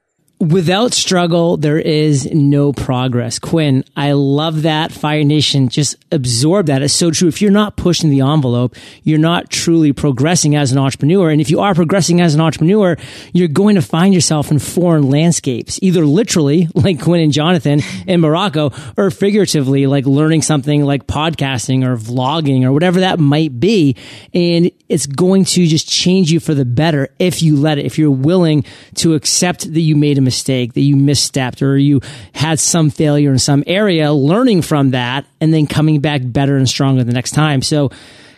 Without 0.44 0.92
struggle, 0.92 1.56
there 1.56 1.78
is 1.78 2.30
no 2.30 2.74
progress. 2.74 3.38
Quinn, 3.38 3.82
I 3.96 4.12
love 4.12 4.62
that. 4.62 4.92
Fire 4.92 5.24
Nation, 5.24 5.70
just 5.70 5.96
absorb 6.12 6.66
that. 6.66 6.82
It's 6.82 6.92
so 6.92 7.10
true. 7.10 7.28
If 7.28 7.40
you're 7.40 7.50
not 7.50 7.76
pushing 7.76 8.10
the 8.10 8.20
envelope, 8.20 8.76
you're 9.04 9.18
not 9.18 9.48
truly 9.48 9.94
progressing 9.94 10.54
as 10.54 10.70
an 10.70 10.76
entrepreneur. 10.76 11.30
And 11.30 11.40
if 11.40 11.48
you 11.48 11.60
are 11.60 11.74
progressing 11.74 12.20
as 12.20 12.34
an 12.34 12.42
entrepreneur, 12.42 12.98
you're 13.32 13.48
going 13.48 13.76
to 13.76 13.80
find 13.82 14.12
yourself 14.12 14.50
in 14.50 14.58
foreign 14.58 15.08
landscapes, 15.08 15.78
either 15.80 16.04
literally, 16.04 16.68
like 16.74 17.00
Quinn 17.00 17.22
and 17.22 17.32
Jonathon 17.32 17.80
in 18.06 18.20
Morocco, 18.20 18.70
or 18.98 19.10
figuratively, 19.10 19.86
like 19.86 20.04
learning 20.04 20.42
something 20.42 20.84
like 20.84 21.06
podcasting 21.06 21.86
or 21.86 21.96
vlogging 21.96 22.64
or 22.64 22.72
whatever 22.72 23.00
that 23.00 23.18
might 23.18 23.58
be. 23.58 23.96
And 24.34 24.70
it's 24.88 25.06
going 25.06 25.44
to 25.44 25.66
just 25.66 25.88
change 25.88 26.30
you 26.30 26.40
for 26.40 26.54
the 26.54 26.64
better 26.64 27.08
if 27.18 27.42
you 27.42 27.56
let 27.56 27.78
it, 27.78 27.86
if 27.86 27.98
you're 27.98 28.10
willing 28.10 28.64
to 28.96 29.14
accept 29.14 29.72
that 29.72 29.80
you 29.80 29.96
made 29.96 30.18
a 30.18 30.20
mistake, 30.20 30.74
that 30.74 30.82
you 30.82 30.96
misstepped, 30.96 31.62
or 31.62 31.76
you 31.76 32.00
had 32.34 32.60
some 32.60 32.90
failure 32.90 33.30
in 33.30 33.38
some 33.38 33.64
area, 33.66 34.12
learning 34.12 34.62
from 34.62 34.90
that, 34.90 35.24
and 35.40 35.54
then 35.54 35.66
coming 35.66 36.00
back 36.00 36.20
better 36.24 36.56
and 36.56 36.68
stronger 36.68 37.02
the 37.02 37.12
next 37.12 37.32
time. 37.32 37.62
So, 37.62 37.90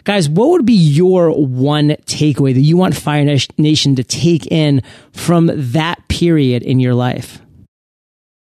guys, 0.05 0.29
what 0.29 0.51
would 0.51 0.67
be 0.67 0.75
your 0.75 1.31
one 1.31 1.91
takeaway 2.07 2.55
that 2.55 2.61
you 2.61 2.77
want 2.77 2.97
Fire 2.97 3.25
Nation 3.59 3.97
to 3.97 4.05
take 4.05 4.47
in 4.47 4.83
from 5.13 5.51
that 5.53 6.07
period 6.09 6.63
in 6.63 6.79
your 6.79 6.95
life? 6.95 7.41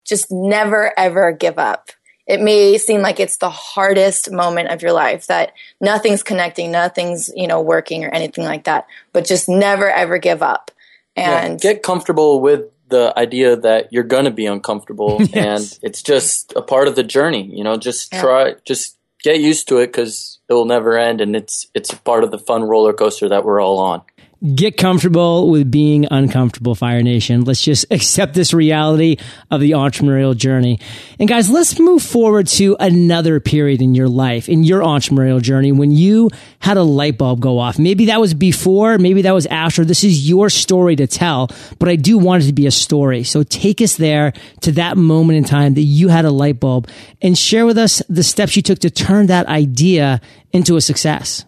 Just 0.06 0.28
never, 0.30 0.92
ever 0.96 1.32
give 1.32 1.58
up. 1.58 1.90
It 2.28 2.40
may 2.40 2.76
seem 2.76 3.00
like 3.00 3.18
it's 3.18 3.38
the 3.38 3.50
hardest 3.50 4.30
moment 4.30 4.68
of 4.68 4.82
your 4.82 4.92
life 4.92 5.26
that 5.28 5.54
nothing's 5.80 6.22
connecting, 6.22 6.70
nothing's, 6.70 7.30
you 7.34 7.46
know, 7.46 7.60
working 7.62 8.04
or 8.04 8.10
anything 8.10 8.44
like 8.44 8.64
that, 8.64 8.86
but 9.12 9.24
just 9.24 9.48
never, 9.48 9.90
ever 9.90 10.18
give 10.18 10.42
up. 10.42 10.70
And 11.16 11.54
yeah, 11.64 11.72
get 11.72 11.82
comfortable 11.82 12.40
with 12.40 12.66
the 12.88 13.12
idea 13.18 13.56
that 13.56 13.92
you're 13.92 14.02
going 14.02 14.24
to 14.24 14.30
be 14.30 14.46
uncomfortable 14.46 15.18
yes. 15.20 15.32
and 15.34 15.78
it's 15.82 16.02
just 16.02 16.52
a 16.56 16.62
part 16.62 16.88
of 16.88 16.96
the 16.96 17.02
journey 17.02 17.44
you 17.54 17.62
know 17.62 17.76
just 17.76 18.10
try 18.12 18.54
just 18.64 18.96
get 19.22 19.40
used 19.40 19.68
to 19.68 19.78
it 19.78 19.88
because 19.88 20.38
it 20.48 20.54
will 20.54 20.64
never 20.64 20.98
end 20.98 21.20
and 21.20 21.36
it's 21.36 21.66
it's 21.74 21.92
a 21.92 21.96
part 21.96 22.24
of 22.24 22.30
the 22.30 22.38
fun 22.38 22.62
roller 22.62 22.92
coaster 22.92 23.28
that 23.28 23.44
we're 23.44 23.60
all 23.60 23.78
on 23.78 24.02
get 24.54 24.76
comfortable 24.76 25.50
with 25.50 25.70
being 25.70 26.06
uncomfortable, 26.10 26.74
Fire 26.74 27.02
Nation. 27.02 27.44
Let's 27.44 27.62
just 27.62 27.86
accept 27.90 28.34
this 28.34 28.54
reality 28.54 29.16
of 29.50 29.60
the 29.60 29.72
entrepreneurial 29.72 30.36
journey. 30.36 30.78
And 31.18 31.28
guys, 31.28 31.50
let's 31.50 31.78
move 31.78 32.02
forward 32.02 32.46
to 32.48 32.76
another 32.78 33.40
period 33.40 33.82
in 33.82 33.94
your 33.94 34.08
life, 34.08 34.48
in 34.48 34.64
your 34.64 34.82
entrepreneurial 34.82 35.42
journey, 35.42 35.72
when 35.72 35.90
you 35.90 36.30
had 36.60 36.76
a 36.76 36.82
light 36.82 37.18
bulb 37.18 37.40
go 37.40 37.58
off. 37.58 37.78
Maybe 37.78 38.06
that 38.06 38.20
was 38.20 38.34
before, 38.34 38.98
maybe 38.98 39.22
that 39.22 39.32
was 39.32 39.46
after. 39.46 39.84
This 39.84 40.04
is 40.04 40.28
your 40.28 40.50
story 40.50 40.96
to 40.96 41.06
tell, 41.06 41.50
but 41.78 41.88
I 41.88 41.96
do 41.96 42.18
want 42.18 42.44
it 42.44 42.46
to 42.46 42.52
be 42.52 42.66
a 42.66 42.70
story. 42.70 43.24
So 43.24 43.42
take 43.42 43.80
us 43.80 43.96
there 43.96 44.32
to 44.62 44.72
that 44.72 44.96
moment 44.96 45.38
in 45.38 45.44
time 45.44 45.74
that 45.74 45.82
you 45.82 46.08
had 46.08 46.24
a 46.24 46.30
light 46.30 46.60
bulb 46.60 46.88
and 47.20 47.36
share 47.36 47.66
with 47.66 47.78
us 47.78 48.02
the 48.08 48.22
steps 48.22 48.56
you 48.56 48.62
took 48.62 48.78
to 48.80 48.90
turn 48.90 49.26
that 49.26 49.46
idea 49.46 50.20
into 50.52 50.76
a 50.76 50.80
success. 50.80 51.44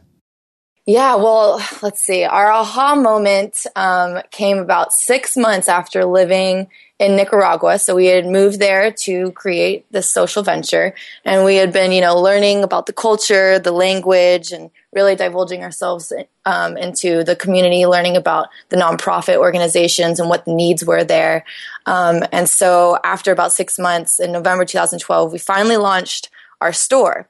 Yeah, 0.87 1.15
well, 1.17 1.63
let's 1.83 2.01
see. 2.01 2.25
Our 2.25 2.51
aha 2.51 2.95
moment 2.95 3.67
um, 3.77 4.21
came 4.31 4.59
about 4.59 4.93
six 4.93 5.37
months 5.37 5.69
after 5.69 6.05
living 6.05 6.69
in 6.99 7.17
Nicaragua. 7.17 7.79
So 7.79 7.95
we 7.95 8.07
had 8.07 8.27
moved 8.27 8.59
there 8.59 8.91
to 8.91 9.31
create 9.33 9.87
this 9.93 10.11
social 10.11 10.43
venture, 10.43 10.95
and 11.25 11.45
we 11.45 11.57
had 11.57 11.73
been, 11.73 11.93
you 11.93 12.01
know, 12.01 12.21
learning 12.21 12.65
about 12.65 12.87
the 12.87 12.93
culture, 12.93 13.59
the 13.59 13.73
language, 13.73 14.53
and 14.53 14.71
really 14.93 15.15
divulging 15.15 15.63
ourselves 15.63 16.13
um, 16.45 16.77
into 16.77 17.25
the 17.25 17.37
community, 17.37 17.87
learning 17.87 18.17
about 18.17 18.49
the 18.71 18.77
nonprofit 18.77 19.37
organizations 19.37 20.19
and 20.19 20.29
what 20.29 20.45
the 20.45 20.55
needs 20.55 20.85
were 20.85 21.05
there. 21.05 21.45
Um, 21.87 22.25
and 22.33 22.49
so, 22.49 22.99
after 23.05 23.33
about 23.33 23.53
six 23.53 23.79
months 23.79 24.19
in 24.19 24.33
November 24.33 24.65
2012, 24.65 25.33
we 25.33 25.39
finally 25.39 25.77
launched 25.77 26.31
our 26.61 26.73
store 26.73 27.29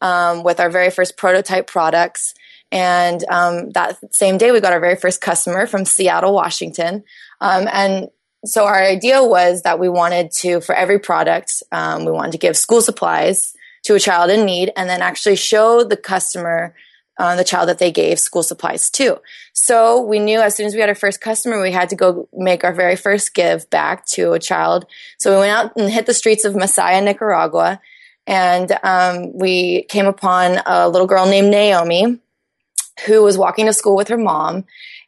um, 0.00 0.42
with 0.42 0.60
our 0.60 0.70
very 0.70 0.90
first 0.90 1.16
prototype 1.16 1.66
products. 1.66 2.34
And 2.72 3.22
um, 3.28 3.70
that 3.70 3.98
same 4.14 4.38
day, 4.38 4.50
we 4.50 4.60
got 4.60 4.72
our 4.72 4.80
very 4.80 4.96
first 4.96 5.20
customer 5.20 5.66
from 5.66 5.84
Seattle, 5.84 6.32
Washington. 6.32 7.04
Um, 7.40 7.68
and 7.70 8.08
so 8.46 8.64
our 8.64 8.82
idea 8.82 9.22
was 9.22 9.62
that 9.62 9.78
we 9.78 9.88
wanted 9.88 10.32
to, 10.38 10.60
for 10.62 10.74
every 10.74 10.98
product, 10.98 11.62
um, 11.70 12.06
we 12.06 12.10
wanted 12.10 12.32
to 12.32 12.38
give 12.38 12.56
school 12.56 12.80
supplies 12.80 13.52
to 13.84 13.94
a 13.94 14.00
child 14.00 14.30
in 14.30 14.46
need 14.46 14.72
and 14.74 14.88
then 14.88 15.02
actually 15.02 15.36
show 15.36 15.84
the 15.84 15.96
customer 15.96 16.74
uh, 17.18 17.36
the 17.36 17.44
child 17.44 17.68
that 17.68 17.78
they 17.78 17.92
gave 17.92 18.18
school 18.18 18.42
supplies 18.42 18.88
to. 18.88 19.20
So 19.52 20.00
we 20.00 20.18
knew 20.18 20.40
as 20.40 20.56
soon 20.56 20.66
as 20.66 20.74
we 20.74 20.80
had 20.80 20.88
our 20.88 20.94
first 20.94 21.20
customer, 21.20 21.60
we 21.60 21.70
had 21.70 21.90
to 21.90 21.96
go 21.96 22.26
make 22.32 22.64
our 22.64 22.72
very 22.72 22.96
first 22.96 23.34
give 23.34 23.68
back 23.68 24.06
to 24.06 24.32
a 24.32 24.38
child. 24.38 24.86
So 25.18 25.30
we 25.30 25.40
went 25.40 25.52
out 25.52 25.76
and 25.76 25.90
hit 25.90 26.06
the 26.06 26.14
streets 26.14 26.46
of 26.46 26.54
Masaya, 26.54 27.04
Nicaragua, 27.04 27.80
and 28.26 28.78
um, 28.82 29.36
we 29.36 29.82
came 29.84 30.06
upon 30.06 30.62
a 30.64 30.88
little 30.88 31.06
girl 31.06 31.26
named 31.26 31.50
Naomi 31.50 32.18
who 33.06 33.22
was 33.22 33.38
walking 33.38 33.66
to 33.66 33.72
school 33.72 33.96
with 33.96 34.08
her 34.08 34.18
mom. 34.18 34.64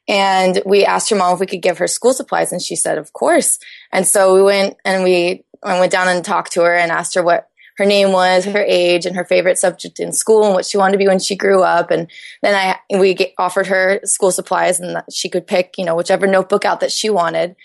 And 0.07 0.61
we 0.67 0.85
asked 0.85 1.11
her 1.11 1.17
mom 1.17 1.35
if 1.35 1.41
we 1.41 1.47
could 1.47 1.63
give 1.63 1.79
her 1.79 1.87
school 1.87 2.13
supplies. 2.13 2.53
And 2.53 2.61
she 2.61 2.77
said, 2.77 2.99
of 2.99 3.13
course. 3.13 3.59
And 3.93 4.07
so 4.07 4.35
we 4.35 4.43
went 4.43 4.77
and 4.85 5.03
we 5.03 5.45
went 5.63 5.93
down 5.93 6.09
and 6.09 6.25
talked 6.25 6.53
to 6.53 6.63
her 6.63 6.75
and 6.75 6.93
asked 6.93 7.15
her 7.15 7.23
what 7.23 7.49
her 7.77 7.85
name 7.85 8.13
was, 8.13 8.45
her 8.45 8.63
age, 8.63 9.05
and 9.05 9.17
her 9.17 9.25
favorite 9.25 9.59
subject 9.59 9.99
in 9.99 10.13
school, 10.13 10.45
and 10.45 10.55
what 10.55 10.65
she 10.65 10.77
wanted 10.77 10.93
to 10.93 10.99
be 10.99 11.09
when 11.09 11.19
she 11.19 11.35
grew 11.35 11.63
up. 11.63 11.91
And 11.91 12.09
then 12.41 12.55
I 12.55 12.97
we 12.97 13.15
get, 13.15 13.33
offered 13.37 13.67
her 13.67 14.01
school 14.05 14.31
supplies, 14.31 14.79
and 14.79 15.03
she 15.11 15.29
could 15.29 15.47
pick, 15.47 15.75
you 15.77 15.85
know, 15.85 15.97
whichever 15.97 16.27
notebook 16.27 16.65
out 16.65 16.81
that 16.81 16.93
she 16.93 17.11
wanted. 17.11 17.57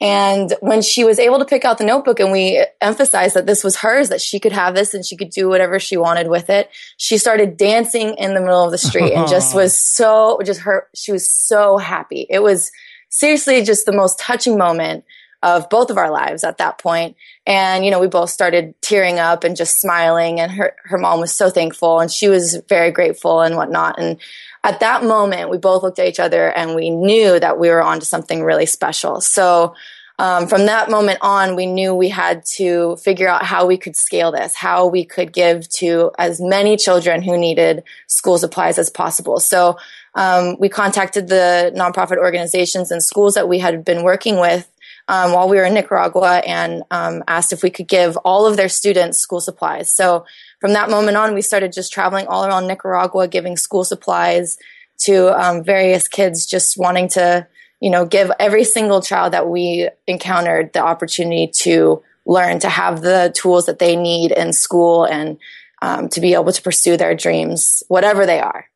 And 0.00 0.52
when 0.60 0.82
she 0.82 1.04
was 1.04 1.18
able 1.18 1.38
to 1.38 1.46
pick 1.46 1.64
out 1.64 1.78
the 1.78 1.84
notebook 1.84 2.20
and 2.20 2.30
we 2.30 2.64
emphasized 2.82 3.34
that 3.34 3.46
this 3.46 3.64
was 3.64 3.76
hers, 3.76 4.10
that 4.10 4.20
she 4.20 4.38
could 4.38 4.52
have 4.52 4.74
this 4.74 4.92
and 4.92 5.04
she 5.04 5.16
could 5.16 5.30
do 5.30 5.48
whatever 5.48 5.80
she 5.80 5.96
wanted 5.96 6.28
with 6.28 6.50
it, 6.50 6.70
she 6.98 7.16
started 7.16 7.56
dancing 7.56 8.14
in 8.18 8.34
the 8.34 8.40
middle 8.40 8.62
of 8.62 8.70
the 8.70 8.78
street 8.78 9.12
and 9.14 9.26
just 9.26 9.54
was 9.54 9.78
so, 9.78 10.38
just 10.44 10.60
her, 10.60 10.86
she 10.94 11.12
was 11.12 11.28
so 11.28 11.78
happy. 11.78 12.26
It 12.28 12.42
was 12.42 12.70
seriously 13.08 13.64
just 13.64 13.86
the 13.86 13.92
most 13.92 14.18
touching 14.18 14.58
moment 14.58 15.04
of 15.42 15.68
both 15.70 15.90
of 15.90 15.96
our 15.96 16.10
lives 16.10 16.44
at 16.44 16.58
that 16.58 16.78
point. 16.78 17.16
And, 17.46 17.84
you 17.84 17.90
know, 17.90 18.00
we 18.00 18.08
both 18.08 18.30
started 18.30 18.74
tearing 18.82 19.18
up 19.18 19.44
and 19.44 19.56
just 19.56 19.80
smiling 19.80 20.40
and 20.40 20.50
her, 20.52 20.74
her 20.84 20.98
mom 20.98 21.20
was 21.20 21.32
so 21.32 21.48
thankful 21.48 22.00
and 22.00 22.10
she 22.10 22.28
was 22.28 22.60
very 22.68 22.90
grateful 22.90 23.40
and 23.40 23.56
whatnot. 23.56 23.98
And 23.98 24.18
at 24.66 24.80
that 24.80 25.04
moment, 25.04 25.48
we 25.48 25.58
both 25.58 25.84
looked 25.84 26.00
at 26.00 26.08
each 26.08 26.18
other 26.18 26.50
and 26.50 26.74
we 26.74 26.90
knew 26.90 27.38
that 27.38 27.56
we 27.56 27.68
were 27.68 27.82
onto 27.82 28.04
something 28.04 28.42
really 28.42 28.66
special. 28.66 29.20
So, 29.20 29.76
um, 30.18 30.48
from 30.48 30.66
that 30.66 30.90
moment 30.90 31.18
on, 31.20 31.54
we 31.54 31.66
knew 31.66 31.94
we 31.94 32.08
had 32.08 32.44
to 32.56 32.96
figure 32.96 33.28
out 33.28 33.44
how 33.44 33.66
we 33.66 33.76
could 33.76 33.94
scale 33.94 34.32
this, 34.32 34.56
how 34.56 34.86
we 34.88 35.04
could 35.04 35.32
give 35.32 35.68
to 35.74 36.10
as 36.18 36.40
many 36.40 36.76
children 36.76 37.22
who 37.22 37.38
needed 37.38 37.84
school 38.08 38.38
supplies 38.38 38.76
as 38.76 38.90
possible. 38.90 39.38
So, 39.38 39.78
um, 40.16 40.56
we 40.58 40.68
contacted 40.68 41.28
the 41.28 41.72
nonprofit 41.76 42.16
organizations 42.16 42.90
and 42.90 43.00
schools 43.00 43.34
that 43.34 43.48
we 43.48 43.60
had 43.60 43.84
been 43.84 44.02
working 44.02 44.40
with 44.40 44.68
um, 45.06 45.32
while 45.32 45.48
we 45.48 45.58
were 45.58 45.64
in 45.64 45.74
Nicaragua 45.74 46.38
and 46.38 46.82
um, 46.90 47.22
asked 47.28 47.52
if 47.52 47.62
we 47.62 47.70
could 47.70 47.86
give 47.86 48.16
all 48.18 48.46
of 48.46 48.56
their 48.56 48.68
students 48.68 49.18
school 49.18 49.40
supplies. 49.40 49.92
So 49.92 50.26
from 50.66 50.72
that 50.72 50.90
moment 50.90 51.16
on, 51.16 51.32
we 51.32 51.42
started 51.42 51.72
just 51.72 51.92
traveling 51.92 52.26
all 52.26 52.44
around 52.44 52.66
Nicaragua, 52.66 53.28
giving 53.28 53.56
school 53.56 53.84
supplies 53.84 54.58
to 54.98 55.28
um, 55.40 55.62
various 55.62 56.08
kids, 56.08 56.44
just 56.44 56.76
wanting 56.76 57.06
to, 57.10 57.46
you 57.78 57.88
know, 57.88 58.04
give 58.04 58.32
every 58.40 58.64
single 58.64 59.00
child 59.00 59.32
that 59.32 59.48
we 59.48 59.88
encountered 60.08 60.72
the 60.72 60.80
opportunity 60.80 61.46
to 61.58 62.02
learn, 62.26 62.58
to 62.58 62.68
have 62.68 63.00
the 63.00 63.32
tools 63.36 63.66
that 63.66 63.78
they 63.78 63.94
need 63.94 64.32
in 64.32 64.52
school 64.52 65.04
and 65.04 65.38
um, 65.82 66.08
to 66.08 66.20
be 66.20 66.34
able 66.34 66.50
to 66.50 66.60
pursue 66.60 66.96
their 66.96 67.14
dreams, 67.14 67.84
whatever 67.86 68.26
they 68.26 68.40
are 68.40 68.66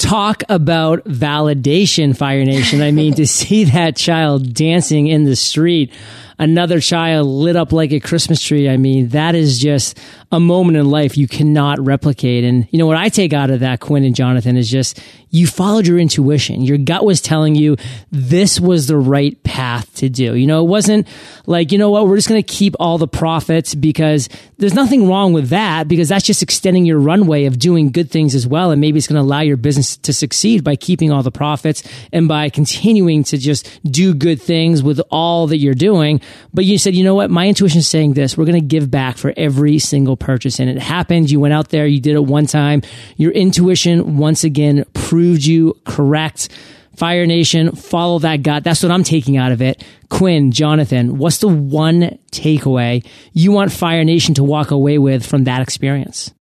talk 0.00 0.42
about 0.48 1.04
validation, 1.04 2.16
Fire 2.16 2.44
Nation. 2.44 2.80
I 2.80 2.90
mean, 2.90 3.14
to 3.14 3.26
see 3.38 3.64
that 3.64 3.96
child 3.96 4.54
dancing 4.54 5.06
in 5.06 5.24
the 5.24 5.36
street 5.36 5.92
another 6.40 6.80
child 6.80 7.26
lit 7.26 7.54
up 7.54 7.70
like 7.70 7.92
a 7.92 8.00
Christmas 8.00 8.42
tree. 8.42 8.68
I 8.68 8.78
mean, 8.78 9.08
that 9.08 9.34
is 9.34 9.58
just 9.58 9.98
a 10.32 10.40
moment 10.40 10.78
in 10.78 10.90
life 10.90 11.18
you 11.18 11.28
cannot 11.28 11.78
replicate. 11.78 12.44
And, 12.44 12.66
you 12.70 12.78
know, 12.78 12.86
what 12.86 12.96
I 12.96 13.10
take 13.10 13.34
out 13.34 13.50
of 13.50 13.60
that, 13.60 13.80
Quinn 13.80 14.04
and 14.04 14.16
Jonathon, 14.16 14.56
is 14.56 14.70
just 14.70 15.00
you 15.28 15.46
followed 15.46 15.86
your 15.86 15.98
intuition. 15.98 16.62
Your 16.62 16.78
gut 16.78 17.04
was 17.04 17.20
telling 17.20 17.54
you 17.54 17.76
this 18.10 18.58
was 18.58 18.86
the 18.86 18.96
right 18.96 19.40
path 19.44 19.94
to 19.96 20.08
do. 20.08 20.34
You 20.34 20.46
know, 20.46 20.64
it 20.64 20.68
wasn't 20.68 21.06
like, 21.46 21.72
you 21.72 21.78
know 21.78 21.90
what, 21.90 22.06
we're 22.06 22.16
just 22.16 22.28
going 22.28 22.42
to 22.42 22.52
keep 22.52 22.74
all 22.80 22.96
the 22.96 23.06
profits 23.06 23.74
because 23.74 24.28
there's 24.58 24.74
nothing 24.74 25.08
wrong 25.08 25.32
with 25.32 25.50
that 25.50 25.88
because 25.88 26.08
that's 26.08 26.24
just 26.24 26.42
extending 26.42 26.86
your 26.86 26.98
runway 26.98 27.44
of 27.44 27.58
doing 27.58 27.90
good 27.90 28.10
things 28.10 28.34
as 28.34 28.46
well. 28.46 28.70
And 28.70 28.80
maybe 28.80 28.98
it's 28.98 29.06
going 29.06 29.20
to 29.20 29.26
allow 29.26 29.40
your 29.40 29.56
business 29.56 29.96
to 29.98 30.12
succeed 30.12 30.64
by 30.64 30.76
keeping 30.76 31.12
all 31.12 31.22
the 31.22 31.30
profits 31.30 31.82
and 32.12 32.28
by 32.28 32.48
continuing 32.48 33.24
to 33.24 33.36
just 33.36 33.68
do 33.84 34.14
good 34.14 34.40
things 34.40 34.82
with 34.82 35.00
all 35.10 35.48
that 35.48 35.58
you're 35.58 35.74
doing. 35.74 36.20
But 36.52 36.64
you 36.64 36.78
said, 36.78 36.94
you 36.94 37.04
know 37.04 37.14
what, 37.14 37.30
my 37.30 37.46
intuition 37.46 37.78
is 37.78 37.88
saying 37.88 38.14
this. 38.14 38.36
We're 38.36 38.44
going 38.44 38.60
to 38.60 38.66
give 38.66 38.90
back 38.90 39.16
for 39.16 39.32
every 39.36 39.78
single 39.78 40.16
purchase. 40.16 40.58
And 40.58 40.70
it 40.70 40.78
happened. 40.78 41.30
You 41.30 41.40
went 41.40 41.54
out 41.54 41.68
there, 41.68 41.86
you 41.86 42.00
did 42.00 42.14
it 42.14 42.24
one 42.24 42.46
time. 42.46 42.82
Your 43.16 43.32
intuition 43.32 44.16
once 44.16 44.44
again 44.44 44.84
proved 44.94 45.44
you 45.44 45.78
correct. 45.84 46.48
Fire 46.96 47.24
Nation, 47.24 47.74
follow 47.76 48.18
that 48.18 48.42
gut. 48.42 48.64
That's 48.64 48.82
what 48.82 48.92
I'm 48.92 49.04
taking 49.04 49.36
out 49.36 49.52
of 49.52 49.62
it. 49.62 49.82
Quinn, 50.10 50.52
Jonathon, 50.52 51.16
what's 51.18 51.38
the 51.38 51.48
one 51.48 52.18
takeaway 52.30 53.06
you 53.32 53.52
want 53.52 53.72
Fire 53.72 54.04
Nation 54.04 54.34
to 54.34 54.44
walk 54.44 54.70
away 54.70 54.98
with 54.98 55.24
from 55.24 55.44
that 55.44 55.62
experience? 55.62 56.34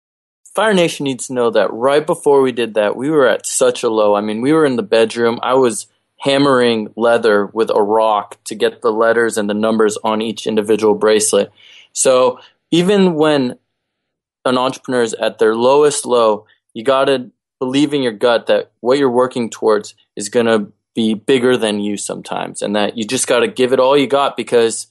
Fire 0.54 0.74
Nation 0.74 1.06
needs 1.06 1.28
to 1.28 1.34
know 1.34 1.52
that 1.52 1.72
right 1.72 2.06
before 2.06 2.42
we 2.42 2.52
did 2.52 2.74
that, 2.74 2.98
we 2.98 3.10
were 3.10 3.28
at 3.28 3.46
such 3.46 3.84
a 3.84 3.90
low. 3.90 4.16
I 4.16 4.22
mean, 4.22 4.42
we 4.42 4.52
were 4.52 4.66
in 4.66 4.76
the 4.76 4.84
bedroom. 4.84 5.40
I 5.42 5.54
was 5.54 5.88
hammering 6.20 6.92
leather 6.96 7.46
with 7.48 7.70
a 7.70 7.82
rock 7.82 8.38
to 8.46 8.56
get 8.56 8.82
the 8.82 8.92
letters 8.92 9.38
and 9.38 9.50
the 9.50 9.54
numbers 9.54 9.98
on 10.04 10.22
each 10.22 10.46
individual 10.46 10.94
bracelet. 10.94 11.52
So 11.94 12.40
even 12.72 13.16
when 13.16 13.58
an 14.46 14.58
entrepreneur 14.58 15.02
is 15.02 15.14
at 15.16 15.40
their 15.40 15.56
lowest 15.56 16.06
low, 16.06 16.46
you 16.74 16.84
got 16.84 17.06
to 17.06 17.32
believe 17.60 17.94
in 17.94 18.02
your 18.02 18.14
gut 18.14 18.48
that 18.48 18.72
what 18.80 18.98
you're 18.98 19.10
working 19.10 19.50
towards 19.50 19.96
is 20.16 20.30
going 20.30 20.46
to 20.46 20.72
be 20.96 21.14
bigger 21.14 21.56
than 21.56 21.80
you 21.80 21.98
sometimes 21.98 22.62
and 22.62 22.76
that 22.76 22.98
you 22.98 23.06
just 23.06 23.28
got 23.28 23.40
to 23.40 23.48
give 23.48 23.74
it 23.74 23.80
all 23.80 23.98
you 23.98 24.08
got 24.08 24.36
because 24.36 24.88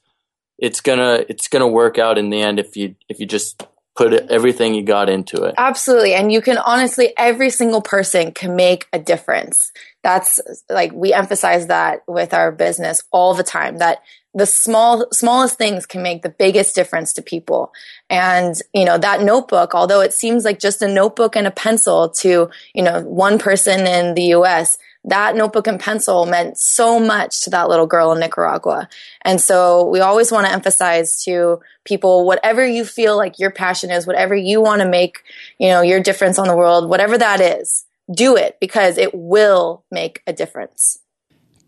it's 0.59 0.81
going 0.81 0.99
to 0.99 1.27
it's 1.29 1.49
going 1.49 1.61
to 1.61 1.67
work 1.67 1.99
out 1.99 2.19
in 2.19 2.31
the 2.31 2.41
end 2.41 2.59
if 2.59 2.77
you 2.77 2.95
if 3.09 3.21
you 3.21 3.27
just 3.27 3.67
put 3.99 4.13
everything 4.13 4.75
you 4.75 4.85
got 4.85 5.11
into 5.11 5.43
it. 5.43 5.57
Absolutely. 5.59 6.15
And 6.15 6.31
you 6.31 6.41
can 6.41 6.57
honestly 6.57 7.13
every 7.17 7.51
single 7.51 7.83
person 7.83 8.31
can 8.31 8.55
make 8.55 8.87
a 8.93 8.99
difference. 9.01 9.73
That's 10.05 10.39
like 10.71 10.93
we 10.93 11.13
emphasize 11.13 11.67
that 11.67 12.05
with 12.07 12.33
our 12.33 12.53
business 12.53 13.03
all 13.11 13.35
the 13.35 13.43
time 13.43 13.79
that 13.79 13.99
the 14.35 14.47
small 14.47 15.09
smallest 15.11 15.59
things 15.59 15.85
can 15.85 16.01
make 16.01 16.23
the 16.23 16.29
biggest 16.29 16.77
difference 16.77 17.15
to 17.15 17.23
people 17.23 17.73
and 18.09 18.61
you 18.75 18.85
know 18.85 18.99
that 18.99 19.23
notebook 19.23 19.75
although 19.75 20.03
it 20.03 20.13
seems 20.13 20.45
like 20.45 20.61
just 20.61 20.83
a 20.83 20.87
notebook 20.87 21.35
and 21.35 21.47
a 21.47 21.51
pencil 21.51 22.11
to 22.11 22.51
you 22.75 22.83
know 22.83 23.01
one 23.01 23.39
person 23.39 23.87
in 23.87 24.15
the 24.15 24.35
US 24.35 24.77
that 25.05 25.37
notebook 25.37 25.67
and 25.67 25.81
pencil 25.81 26.27
meant 26.27 26.59
so 26.59 26.99
much 27.01 27.43
to 27.43 27.51
that 27.51 27.69
little 27.69 27.87
girl 27.87 28.13
in 28.13 28.21
Nicaragua. 28.21 28.89
And 29.23 29.41
so 29.41 29.89
we 29.89 30.01
always 30.01 30.31
want 30.31 30.47
to 30.47 30.53
emphasize 30.53 31.23
to 31.25 31.61
people 31.85 32.27
whatever 32.27 32.67
you 32.67 32.85
feel 32.85 33.17
like 33.17 33.39
your 33.39 33.51
passion 33.51 33.91
is, 33.91 34.07
whatever 34.07 34.35
you 34.35 34.61
want 34.61 34.83
to 34.83 34.89
make, 34.89 35.23
you 35.59 35.69
know, 35.69 35.81
your 35.81 36.01
difference 36.01 36.39
on 36.39 36.49
the 36.49 36.57
world, 36.57 36.89
whatever 36.89 37.17
that 37.17 37.41
is, 37.41 37.87
do 38.13 38.37
it 38.37 38.59
because 38.61 38.99
it 38.99 39.15
will 39.15 39.85
make 39.91 40.23
a 40.27 40.33
difference 40.33 40.99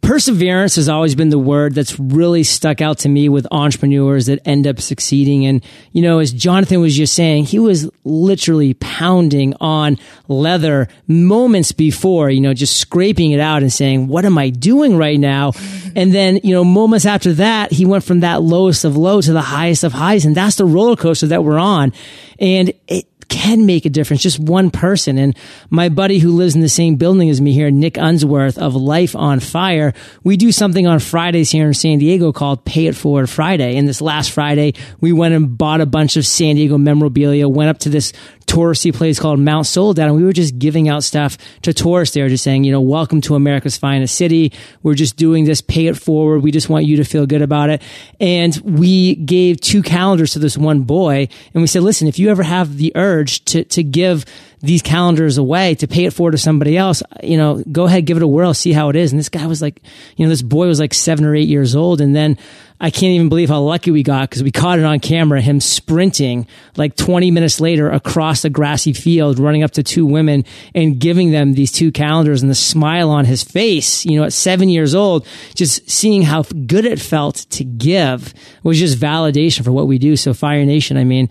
perseverance 0.00 0.76
has 0.76 0.88
always 0.88 1.14
been 1.14 1.30
the 1.30 1.38
word 1.38 1.74
that's 1.74 1.98
really 1.98 2.42
stuck 2.42 2.80
out 2.80 2.98
to 2.98 3.08
me 3.08 3.28
with 3.28 3.46
entrepreneurs 3.50 4.26
that 4.26 4.40
end 4.44 4.66
up 4.66 4.80
succeeding. 4.80 5.46
And, 5.46 5.64
you 5.92 6.02
know, 6.02 6.18
as 6.18 6.32
Jonathon 6.32 6.80
was 6.80 6.96
just 6.96 7.14
saying, 7.14 7.44
he 7.44 7.58
was 7.58 7.88
literally 8.04 8.74
pounding 8.74 9.54
on 9.60 9.98
leather 10.28 10.88
moments 11.06 11.72
before, 11.72 12.30
you 12.30 12.40
know, 12.40 12.54
just 12.54 12.78
scraping 12.78 13.32
it 13.32 13.40
out 13.40 13.62
and 13.62 13.72
saying, 13.72 14.08
what 14.08 14.24
am 14.24 14.38
I 14.38 14.50
doing 14.50 14.96
right 14.96 15.18
now? 15.18 15.52
And 15.96 16.14
then, 16.14 16.38
you 16.44 16.54
know, 16.54 16.62
moments 16.62 17.04
after 17.04 17.32
that, 17.32 17.72
he 17.72 17.84
went 17.84 18.04
from 18.04 18.20
that 18.20 18.42
lowest 18.42 18.84
of 18.84 18.96
low 18.96 19.20
to 19.20 19.32
the 19.32 19.42
highest 19.42 19.82
of 19.82 19.92
highs. 19.92 20.24
And 20.24 20.36
that's 20.36 20.54
the 20.54 20.64
roller 20.64 20.94
coaster 20.94 21.26
that 21.26 21.42
we're 21.42 21.58
on. 21.58 21.92
And 22.38 22.72
it, 22.86 23.08
can 23.30 23.64
make 23.64 23.86
a 23.86 23.90
difference. 23.90 24.22
Just 24.22 24.38
one 24.38 24.70
person. 24.70 25.16
And 25.16 25.34
my 25.70 25.88
buddy 25.88 26.18
who 26.18 26.32
lives 26.32 26.54
in 26.54 26.60
the 26.60 26.68
same 26.68 26.96
building 26.96 27.30
as 27.30 27.40
me 27.40 27.54
here, 27.54 27.70
Nick 27.70 27.96
Unsworth 27.96 28.58
of 28.58 28.74
Life 28.74 29.16
on 29.16 29.40
Fire, 29.40 29.94
we 30.22 30.36
do 30.36 30.52
something 30.52 30.86
on 30.86 30.98
Fridays 30.98 31.50
here 31.50 31.66
in 31.66 31.74
San 31.74 31.98
Diego 31.98 32.32
called 32.32 32.64
Pay 32.64 32.88
It 32.88 32.96
Forward 32.96 33.30
Friday. 33.30 33.76
And 33.76 33.88
this 33.88 34.02
last 34.02 34.32
Friday, 34.32 34.74
we 35.00 35.12
went 35.12 35.32
and 35.32 35.56
bought 35.56 35.80
a 35.80 35.86
bunch 35.86 36.16
of 36.16 36.26
San 36.26 36.56
Diego 36.56 36.76
memorabilia, 36.76 37.48
went 37.48 37.70
up 37.70 37.78
to 37.78 37.88
this 37.88 38.12
touristy 38.50 38.92
place 38.92 39.20
called 39.20 39.38
Mount 39.38 39.66
Soledad, 39.66 40.08
and 40.08 40.16
we 40.16 40.24
were 40.24 40.32
just 40.32 40.58
giving 40.58 40.88
out 40.88 41.04
stuff 41.04 41.38
to 41.62 41.72
tourists 41.72 42.14
there, 42.14 42.28
just 42.28 42.42
saying, 42.42 42.64
you 42.64 42.72
know, 42.72 42.80
welcome 42.80 43.20
to 43.22 43.36
America's 43.36 43.76
finest 43.76 44.16
city. 44.16 44.52
We're 44.82 44.94
just 44.94 45.16
doing 45.16 45.44
this, 45.44 45.60
pay 45.60 45.86
it 45.86 45.96
forward. 45.96 46.40
We 46.40 46.50
just 46.50 46.68
want 46.68 46.84
you 46.84 46.96
to 46.96 47.04
feel 47.04 47.26
good 47.26 47.42
about 47.42 47.70
it. 47.70 47.80
And 48.18 48.56
we 48.64 49.14
gave 49.14 49.60
two 49.60 49.82
calendars 49.82 50.32
to 50.32 50.40
this 50.40 50.58
one 50.58 50.82
boy, 50.82 51.28
and 51.54 51.62
we 51.62 51.68
said, 51.68 51.82
listen, 51.82 52.08
if 52.08 52.18
you 52.18 52.28
ever 52.30 52.42
have 52.42 52.76
the 52.76 52.92
urge 52.96 53.44
to, 53.46 53.62
to 53.64 53.84
give 53.84 54.24
these 54.62 54.82
calendars 54.82 55.38
away 55.38 55.74
to 55.76 55.86
pay 55.86 56.04
it 56.04 56.12
forward 56.12 56.32
to 56.32 56.38
somebody 56.38 56.76
else, 56.76 57.02
you 57.22 57.36
know, 57.36 57.62
go 57.70 57.84
ahead, 57.84 58.04
give 58.04 58.16
it 58.16 58.22
a 58.22 58.28
whirl, 58.28 58.52
see 58.52 58.72
how 58.72 58.88
it 58.90 58.96
is. 58.96 59.12
And 59.12 59.18
this 59.18 59.28
guy 59.28 59.46
was 59.46 59.62
like, 59.62 59.80
you 60.16 60.26
know, 60.26 60.28
this 60.28 60.42
boy 60.42 60.66
was 60.66 60.80
like 60.80 60.92
seven 60.92 61.24
or 61.24 61.34
eight 61.34 61.48
years 61.48 61.74
old. 61.74 62.00
And 62.00 62.14
then 62.14 62.36
I 62.82 62.90
can't 62.90 63.12
even 63.12 63.28
believe 63.28 63.50
how 63.50 63.60
lucky 63.60 63.90
we 63.90 64.02
got 64.02 64.30
because 64.30 64.42
we 64.42 64.50
caught 64.50 64.78
it 64.78 64.86
on 64.86 65.00
camera, 65.00 65.42
him 65.42 65.60
sprinting 65.60 66.46
like 66.76 66.96
20 66.96 67.30
minutes 67.30 67.60
later 67.60 67.90
across 67.90 68.40
the 68.40 68.48
grassy 68.48 68.94
field, 68.94 69.38
running 69.38 69.62
up 69.62 69.72
to 69.72 69.82
two 69.82 70.06
women 70.06 70.46
and 70.74 70.98
giving 70.98 71.30
them 71.30 71.52
these 71.52 71.70
two 71.70 71.92
calendars 71.92 72.40
and 72.40 72.50
the 72.50 72.54
smile 72.54 73.10
on 73.10 73.26
his 73.26 73.44
face, 73.44 74.06
you 74.06 74.18
know, 74.18 74.24
at 74.24 74.32
seven 74.32 74.70
years 74.70 74.94
old, 74.94 75.26
just 75.54 75.90
seeing 75.90 76.22
how 76.22 76.42
good 76.42 76.86
it 76.86 76.98
felt 76.98 77.36
to 77.50 77.64
give 77.64 78.32
was 78.62 78.78
just 78.78 78.98
validation 78.98 79.62
for 79.62 79.72
what 79.72 79.86
we 79.86 79.98
do. 79.98 80.16
So 80.16 80.32
Fire 80.32 80.64
Nation, 80.64 80.96
I 80.96 81.04
mean, 81.04 81.28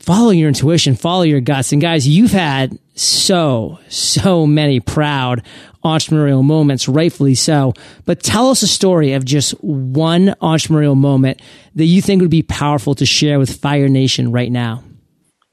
follow 0.00 0.30
your 0.30 0.48
intuition, 0.48 0.96
follow 0.96 1.22
your 1.22 1.40
guts. 1.40 1.72
And 1.72 1.80
guys, 1.80 2.08
you've 2.08 2.32
had 2.32 2.76
so, 2.94 3.78
so 3.88 4.44
many 4.44 4.80
proud 4.80 5.42
entrepreneurial 5.84 6.42
moments, 6.42 6.88
rightfully 6.88 7.34
so. 7.34 7.74
But 8.04 8.22
tell 8.22 8.50
us 8.50 8.62
a 8.62 8.66
story 8.66 9.12
of 9.12 9.24
just 9.24 9.52
one 9.62 10.34
entrepreneurial 10.40 10.96
moment 10.96 11.40
that 11.74 11.84
you 11.84 12.00
think 12.00 12.22
would 12.22 12.30
be 12.30 12.42
powerful 12.42 12.94
to 12.96 13.06
share 13.06 13.38
with 13.38 13.60
Fire 13.60 13.88
Nation 13.88 14.32
right 14.32 14.50
now. 14.50 14.82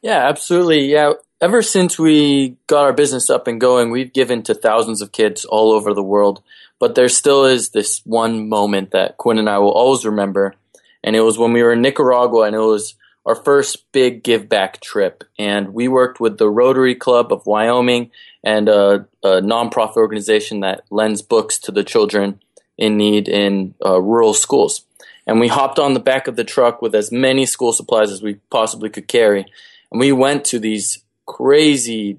Yeah, 0.01 0.27
absolutely. 0.27 0.91
Yeah. 0.91 1.13
Ever 1.39 1.61
since 1.61 1.97
we 1.97 2.57
got 2.67 2.83
our 2.83 2.93
business 2.93 3.29
up 3.29 3.47
and 3.47 3.59
going, 3.59 3.91
we've 3.91 4.13
given 4.13 4.43
to 4.43 4.53
thousands 4.53 5.01
of 5.01 5.11
kids 5.11 5.43
all 5.45 5.71
over 5.71 5.93
the 5.93 6.03
world. 6.03 6.41
But 6.79 6.95
there 6.95 7.09
still 7.09 7.45
is 7.45 7.69
this 7.69 8.01
one 8.05 8.49
moment 8.49 8.91
that 8.91 9.17
Quinn 9.17 9.37
and 9.37 9.49
I 9.49 9.59
will 9.59 9.71
always 9.71 10.05
remember. 10.05 10.55
And 11.03 11.15
it 11.15 11.21
was 11.21 11.37
when 11.37 11.53
we 11.53 11.61
were 11.61 11.73
in 11.73 11.81
Nicaragua 11.81 12.43
and 12.43 12.55
it 12.55 12.59
was 12.59 12.95
our 13.25 13.35
first 13.35 13.91
big 13.91 14.23
give 14.23 14.49
back 14.49 14.81
trip. 14.81 15.23
And 15.37 15.73
we 15.73 15.87
worked 15.87 16.19
with 16.19 16.37
the 16.37 16.49
Rotary 16.49 16.95
Club 16.95 17.31
of 17.31 17.45
Wyoming 17.45 18.11
and 18.43 18.69
a, 18.69 19.07
a 19.23 19.41
nonprofit 19.41 19.97
organization 19.97 20.61
that 20.61 20.83
lends 20.89 21.21
books 21.21 21.57
to 21.59 21.71
the 21.71 21.83
children 21.83 22.39
in 22.77 22.97
need 22.97 23.27
in 23.27 23.75
uh, 23.85 24.01
rural 24.01 24.33
schools. 24.33 24.85
And 25.27 25.39
we 25.39 25.47
hopped 25.47 25.77
on 25.77 25.93
the 25.93 25.99
back 25.99 26.27
of 26.27 26.35
the 26.35 26.43
truck 26.43 26.81
with 26.81 26.95
as 26.95 27.11
many 27.11 27.45
school 27.45 27.73
supplies 27.73 28.11
as 28.11 28.21
we 28.21 28.35
possibly 28.49 28.89
could 28.89 29.07
carry. 29.07 29.45
And 29.91 29.99
we 29.99 30.11
went 30.11 30.45
to 30.45 30.59
these 30.59 31.03
crazy 31.25 32.17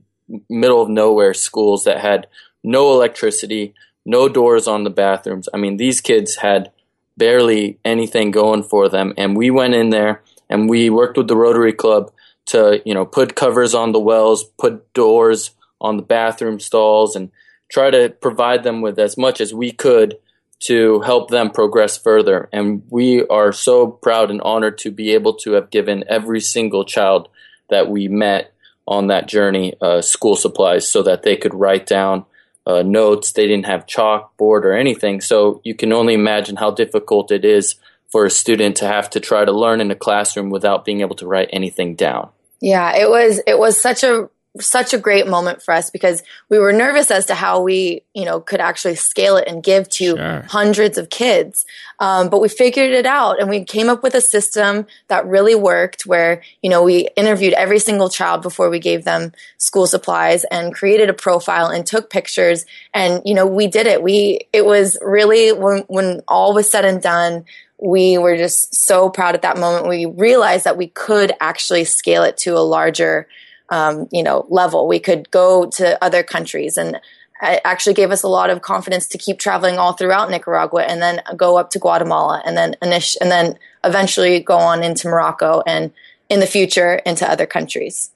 middle 0.49 0.81
of 0.81 0.89
nowhere 0.89 1.35
schools 1.35 1.85
that 1.85 1.99
had 1.99 2.29
no 2.63 2.93
electricity, 2.93 3.75
no 4.05 4.29
doors 4.29 4.69
on 4.69 4.85
the 4.85 4.91
bathrooms. 4.91 5.49
I 5.53 5.57
mean, 5.57 5.77
these 5.77 6.01
kids 6.01 6.37
had 6.37 6.71
barely 7.17 7.79
anything 7.85 8.31
going 8.31 8.63
for 8.63 8.89
them. 8.89 9.13
And 9.19 9.37
we 9.37 9.51
went 9.51 9.75
in 9.75 9.91
there 9.91 10.23
and 10.49 10.69
we 10.69 10.91
worked 10.91 11.17
with 11.17 11.29
the 11.29 11.37
Rotary 11.37 11.73
Club 11.73 12.13
to 12.45 12.83
you 12.85 12.95
know 12.95 13.05
put 13.05 13.37
covers 13.37 13.75
on 13.75 13.93
the 13.93 14.01
wells, 14.01 14.45
put 14.45 14.93
doors 14.95 15.51
on 15.83 15.97
the 15.99 16.03
bathroom 16.03 16.59
stalls, 16.59 17.15
and 17.15 17.31
try 17.71 17.91
to 17.91 18.09
provide 18.09 18.63
them 18.63 18.81
with 18.81 18.99
as 18.99 19.19
much 19.19 19.41
as 19.41 19.53
we 19.53 19.73
could 19.73 20.17
to 20.61 21.01
help 21.01 21.31
them 21.31 21.51
progress 21.51 21.99
further. 21.99 22.49
And 22.53 22.85
we 22.89 23.27
are 23.27 23.53
so 23.53 23.89
proud 23.89 24.31
and 24.31 24.41
honored 24.43 24.79
to 24.79 24.91
be 24.91 25.13
able 25.13 25.35
to 25.39 25.53
have 25.53 25.71
given 25.71 26.05
every 26.09 26.41
single 26.41 26.85
child 26.85 27.29
that 27.69 27.89
we 27.89 28.07
met 28.07 28.53
on 28.87 29.09
that 29.09 29.27
journey 29.27 29.75
uh, 29.81 30.03
school 30.03 30.37
supplies 30.37 30.89
so 30.89 31.03
that 31.03 31.23
they 31.23 31.37
could 31.37 31.55
write 31.55 31.87
down 31.87 32.25
uh, 32.67 32.83
notes. 32.83 33.33
They 33.33 33.47
didn't 33.47 33.67
have 33.67 33.87
chalkboard 33.87 34.65
or 34.65 34.73
anything. 34.73 35.21
So 35.21 35.61
you 35.65 35.75
can 35.75 35.93
only 35.93 36.15
imagine 36.15 36.57
how 36.57 36.71
difficult 36.71 37.33
it 37.33 37.45
is 37.45 37.77
for 38.11 38.25
a 38.27 38.31
student 38.31 38.77
to 38.77 38.87
have 38.87 39.11
to 39.11 39.21
try 39.21 39.45
to 39.45 39.53
learn 39.53 39.81
in 39.81 39.91
a 39.91 39.97
classroom 39.97 40.51
without 40.51 40.85
being 40.85 41.01
able 41.01 41.17
to 41.17 41.27
write 41.27 41.49
anything 41.53 41.95
down. 41.95 42.29
Yeah, 42.61 42.95
it 42.95 43.09
was 43.09 43.41
it 43.47 43.59
was 43.59 43.81
such 43.81 44.05
a 44.05 44.29
such 44.61 44.93
a 44.93 44.99
great 44.99 45.27
moment 45.27 45.63
for 45.63 45.73
us 45.73 45.91
because 45.91 46.23
we 46.51 46.59
were 46.59 46.73
nervous 46.73 47.11
as 47.11 47.27
to 47.27 47.35
how 47.35 47.63
we, 47.63 48.03
you 48.15 48.25
know, 48.25 48.41
could 48.41 48.61
actually 48.61 48.95
scale 48.95 49.37
it 49.37 49.49
and 49.49 49.63
give 49.63 49.89
to 49.89 50.17
sure. 50.17 50.45
hundreds 50.49 50.99
of 50.99 51.09
kids. 51.09 51.65
Um, 52.01 52.29
but 52.29 52.41
we 52.41 52.49
figured 52.49 52.93
it 52.93 53.07
out 53.07 53.41
and 53.41 53.49
we 53.49 53.65
came 53.65 53.89
up 53.89 54.03
with 54.03 54.15
a 54.15 54.21
system 54.21 54.87
that 55.09 55.27
really 55.27 55.55
worked 55.55 56.05
where, 56.05 56.43
you 56.63 56.69
know, 56.69 56.83
we 56.83 57.09
interviewed 57.17 57.55
every 57.55 57.79
single 57.79 58.11
child 58.11 58.43
before 58.43 58.69
we 58.69 58.79
gave 58.79 59.05
them 59.05 59.33
school 59.57 59.87
supplies 59.87 60.45
and 60.45 60.75
created 60.75 61.09
a 61.09 61.15
profile 61.15 61.69
and 61.69 61.87
took 61.87 62.11
pictures. 62.11 62.67
And, 62.93 63.23
you 63.25 63.35
know, 63.35 63.47
we 63.47 63.69
did 63.69 63.87
it. 63.87 64.03
We, 64.03 64.49
it 64.53 64.67
was 64.67 64.99
really 65.01 65.53
when, 65.53 65.85
when 65.89 66.21
all 66.29 66.53
was 66.53 66.71
said 66.71 66.85
and 66.85 67.01
done, 67.01 67.47
we 67.83 68.17
were 68.17 68.37
just 68.37 68.75
so 68.75 69.11
proud 69.11 69.35
at 69.35 69.43
that 69.43 69.59
moment. 69.59 69.89
We 69.89 70.07
realized 70.07 70.65
that 70.65 70.77
we 70.77 70.87
could 70.87 71.33
actually 71.41 71.85
scale 71.85 72.23
it 72.23 72.37
to 72.39 72.57
a 72.57 72.61
larger, 72.61 73.27
um, 73.73 74.07
you 74.13 74.23
know, 74.23 74.47
level. 74.49 74.87
We 74.87 75.01
could 75.01 75.31
go 75.33 75.67
to 75.71 76.03
other 76.05 76.23
countries 76.23 76.77
and 76.77 77.01
it 77.43 77.61
actually 77.65 77.95
gave 77.95 78.13
us 78.13 78.23
a 78.23 78.29
lot 78.29 78.51
of 78.51 78.63
confidence 78.63 79.09
to 79.09 79.19
keep 79.19 79.41
traveling 79.41 79.79
all 79.79 79.95
throughout 79.95 80.31
Nicaragua 80.31 80.83
and 80.83 81.03
then 81.03 81.21
go 81.37 81.59
up 81.59 81.71
to 81.71 81.81
Guatemala 81.81 82.41
and 82.45 82.57
then 82.57 82.77
and 82.83 82.93
then 83.31 83.59
eventually 83.83 84.39
go 84.39 84.57
on 84.57 84.85
into 84.85 85.09
Morocco 85.09 85.63
and 85.67 85.91
in 86.29 86.39
the 86.39 86.47
future 86.47 86.95
into 87.07 87.29
other 87.29 87.47
countries 87.47 88.11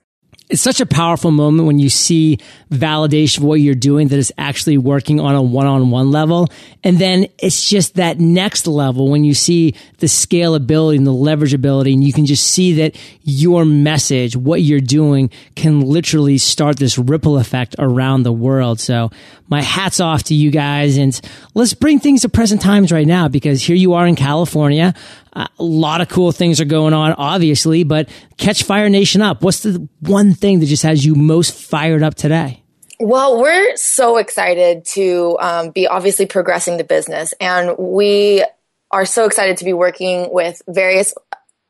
it's 0.48 0.62
such 0.62 0.80
a 0.80 0.87
powerful 0.87 1.32
moment 1.32 1.66
when 1.66 1.80
you 1.80 1.88
see 1.88 2.38
validation 2.70 3.38
of 3.38 3.44
what 3.44 3.61
you're 3.61 3.74
doing 3.74 4.09
that 4.09 4.18
is 4.18 4.32
actually 4.38 4.78
working 4.78 5.18
on 5.18 5.35
a 5.35 5.42
one-on-one 5.42 6.12
level. 6.12 6.48
And 6.85 6.98
then 6.98 7.26
it's 7.38 7.68
just 7.68 7.94
that 7.94 8.20
next 8.20 8.68
level 8.68 9.11
when 9.11 9.24
you 9.24 9.35
see 9.35 9.74
the 9.98 10.06
scalability 10.06 10.98
and 10.98 11.06
the 11.06 11.12
leverageability 11.12 11.92
and 11.94 12.04
you 12.04 12.12
can 12.12 12.26
just 12.26 12.46
see 12.46 12.74
that 12.74 12.96
your 13.22 13.64
message, 13.64 14.37
what 14.37 14.62
you're 14.62 14.80
doing 14.80 15.30
can 15.56 15.80
literally 15.80 16.38
start 16.38 16.76
this 16.78 16.96
ripple 16.96 17.38
effect 17.38 17.74
around 17.80 18.22
the 18.22 18.32
world. 18.32 18.78
So 18.78 19.11
my 19.48 19.62
hats 19.62 19.98
off 19.98 20.24
to 20.24 20.35
you 20.35 20.52
guys 20.52 20.96
and 20.96 21.18
let's 21.54 21.74
bring 21.74 21.98
things 21.98 22.22
to 22.22 22.28
present 22.28 22.61
times 22.61 22.92
right 22.92 23.06
now 23.06 23.26
because 23.26 23.62
here 23.62 23.76
you 23.76 23.94
are 23.94 24.06
in 24.06 24.14
California. 24.14 24.94
A 25.37 25.49
lot 25.59 26.01
of 26.01 26.09
cool 26.09 26.33
things 26.33 26.61
are 26.61 26.66
going 26.66 26.94
on, 26.94 27.12
obviously, 27.12 27.85
but 27.85 28.09
catch 28.38 28.62
Fire 28.62 28.88
Nation 28.88 29.20
up. 29.20 29.42
What's 29.42 29.61
the 29.61 29.87
one 30.01 30.33
thing 30.33 30.61
that 30.61 30.66
just 30.66 30.83
has 30.83 31.05
you 31.05 31.14
most 31.14 31.55
fired 31.55 32.03
up 32.03 32.14
today? 32.14 32.62
Well, 32.99 33.38
we're 33.38 33.77
so 33.77 34.16
excited 34.16 34.87
to 34.94 35.37
um, 35.38 35.70
be 35.70 35.87
obviously 35.87 36.25
progressing 36.25 36.79
the 36.79 36.85
business, 36.85 37.35
and 37.40 37.77
we 37.79 38.44
are 38.90 39.05
so 39.05 39.27
excited 39.27 39.59
to 39.59 39.64
be 39.64 39.75
working 39.75 40.33
with 40.33 40.62
various 40.66 41.12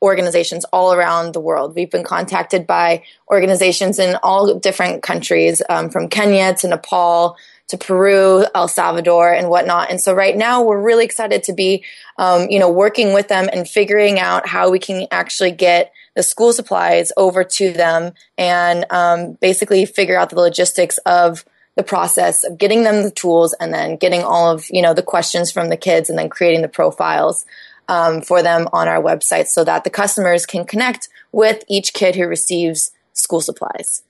organizations 0.03 0.65
all 0.67 0.93
around 0.93 1.33
the 1.33 1.41
world. 1.41 1.75
We've 1.75 1.91
been 1.91 2.05
contacted 2.05 2.67
by 2.67 3.03
organizations 3.29 3.99
in 3.99 4.17
all 4.23 4.55
different 4.55 5.03
countries, 5.03 5.63
um, 5.69 5.91
from 5.91 6.09
Kenya 6.09 6.55
to 6.55 6.69
Nepal 6.69 7.37
to 7.69 7.77
Peru, 7.77 8.45
El 8.55 8.69
Salvador, 8.69 9.33
and 9.33 9.49
whatnot. 9.49 9.91
And 9.91 10.01
so 10.01 10.15
right 10.15 10.37
now 10.37 10.63
we're 10.63 10.81
really 10.81 11.05
excited 11.05 11.43
to 11.45 11.53
be, 11.53 11.85
um, 12.19 12.49
you 12.49 12.59
know, 12.59 12.71
working 12.71 13.13
with 13.13 13.29
them 13.29 13.49
and 13.53 13.69
figuring 13.69 14.19
out 14.19 14.47
how 14.47 14.71
we 14.71 14.79
can 14.79 15.07
actually 15.11 15.51
get 15.51 15.93
the 16.15 16.23
school 16.23 16.53
supplies 16.53 17.13
over 17.17 17.45
to 17.45 17.73
them 17.73 18.13
and 18.39 18.87
um, 18.91 19.33
basically 19.35 19.85
figure 19.85 20.19
out 20.19 20.31
the 20.31 20.41
logistics 20.41 20.99
of 20.99 21.45
the 21.77 21.83
process 21.83 22.43
of 22.43 22.57
getting 22.57 22.85
them 22.85 23.03
the 23.03 23.11
tools 23.11 23.55
and 23.61 23.73
then 23.73 23.97
getting 23.97 24.23
all 24.23 24.51
of 24.51 24.67
you 24.71 24.81
know 24.81 24.95
the 24.95 25.03
questions 25.03 25.53
from 25.53 25.69
the 25.69 25.77
kids 25.77 26.09
and 26.09 26.19
then 26.19 26.31
creating 26.31 26.63
the 26.63 26.69
profiles 26.69 27.45
um, 27.89 28.23
for 28.23 28.43
them 28.43 28.67
on 28.73 28.89
our 28.89 29.01
website 29.01 29.47
so 29.47 29.63
that 29.63 29.85
the 29.85 29.91
customers 29.91 30.47
can 30.47 30.65
connect 30.65 31.09
with 31.33 31.63
each 31.69 31.93
kid 31.93 32.17
who 32.17 32.27
receives 32.27 32.93
school 33.13 33.41
supplies. 33.41 34.03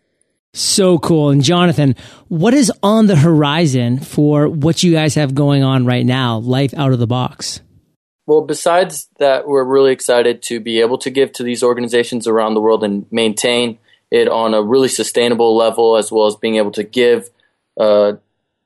So 0.57 0.99
cool. 0.99 1.29
And 1.29 1.45
Jonathon, 1.45 1.97
what 2.29 2.55
is 2.55 2.73
on 2.83 3.09
the 3.09 3.17
horizon 3.17 3.99
for 3.99 4.49
what 4.49 4.83
you 4.83 4.91
guys 4.91 5.15
have 5.15 5.35
going 5.35 5.63
on 5.63 5.85
right 5.85 6.05
now, 6.07 6.39
life 6.39 6.73
out 6.73 6.93
of 6.93 6.99
the 6.99 7.07
box? 7.07 7.61
Well, 8.27 8.41
besides 8.41 9.11
that, 9.19 9.47
we're 9.47 9.65
really 9.65 9.93
excited 9.93 10.41
to 10.45 10.59
be 10.59 10.81
able 10.81 10.97
to 10.99 11.11
give 11.11 11.31
to 11.33 11.43
these 11.43 11.63
organizations 11.63 12.27
around 12.27 12.55
the 12.55 12.63
world 12.63 12.83
and 12.83 13.05
maintain 13.13 13.79
it 14.11 14.29
on 14.29 14.55
a 14.55 14.63
really 14.63 14.89
sustainable 14.89 15.55
level, 15.55 15.95
as 15.95 16.11
well 16.11 16.27
as 16.27 16.37
being 16.37 16.57
able 16.57 16.71
to 16.71 16.85
give 16.85 17.29
uh, 17.79 18.15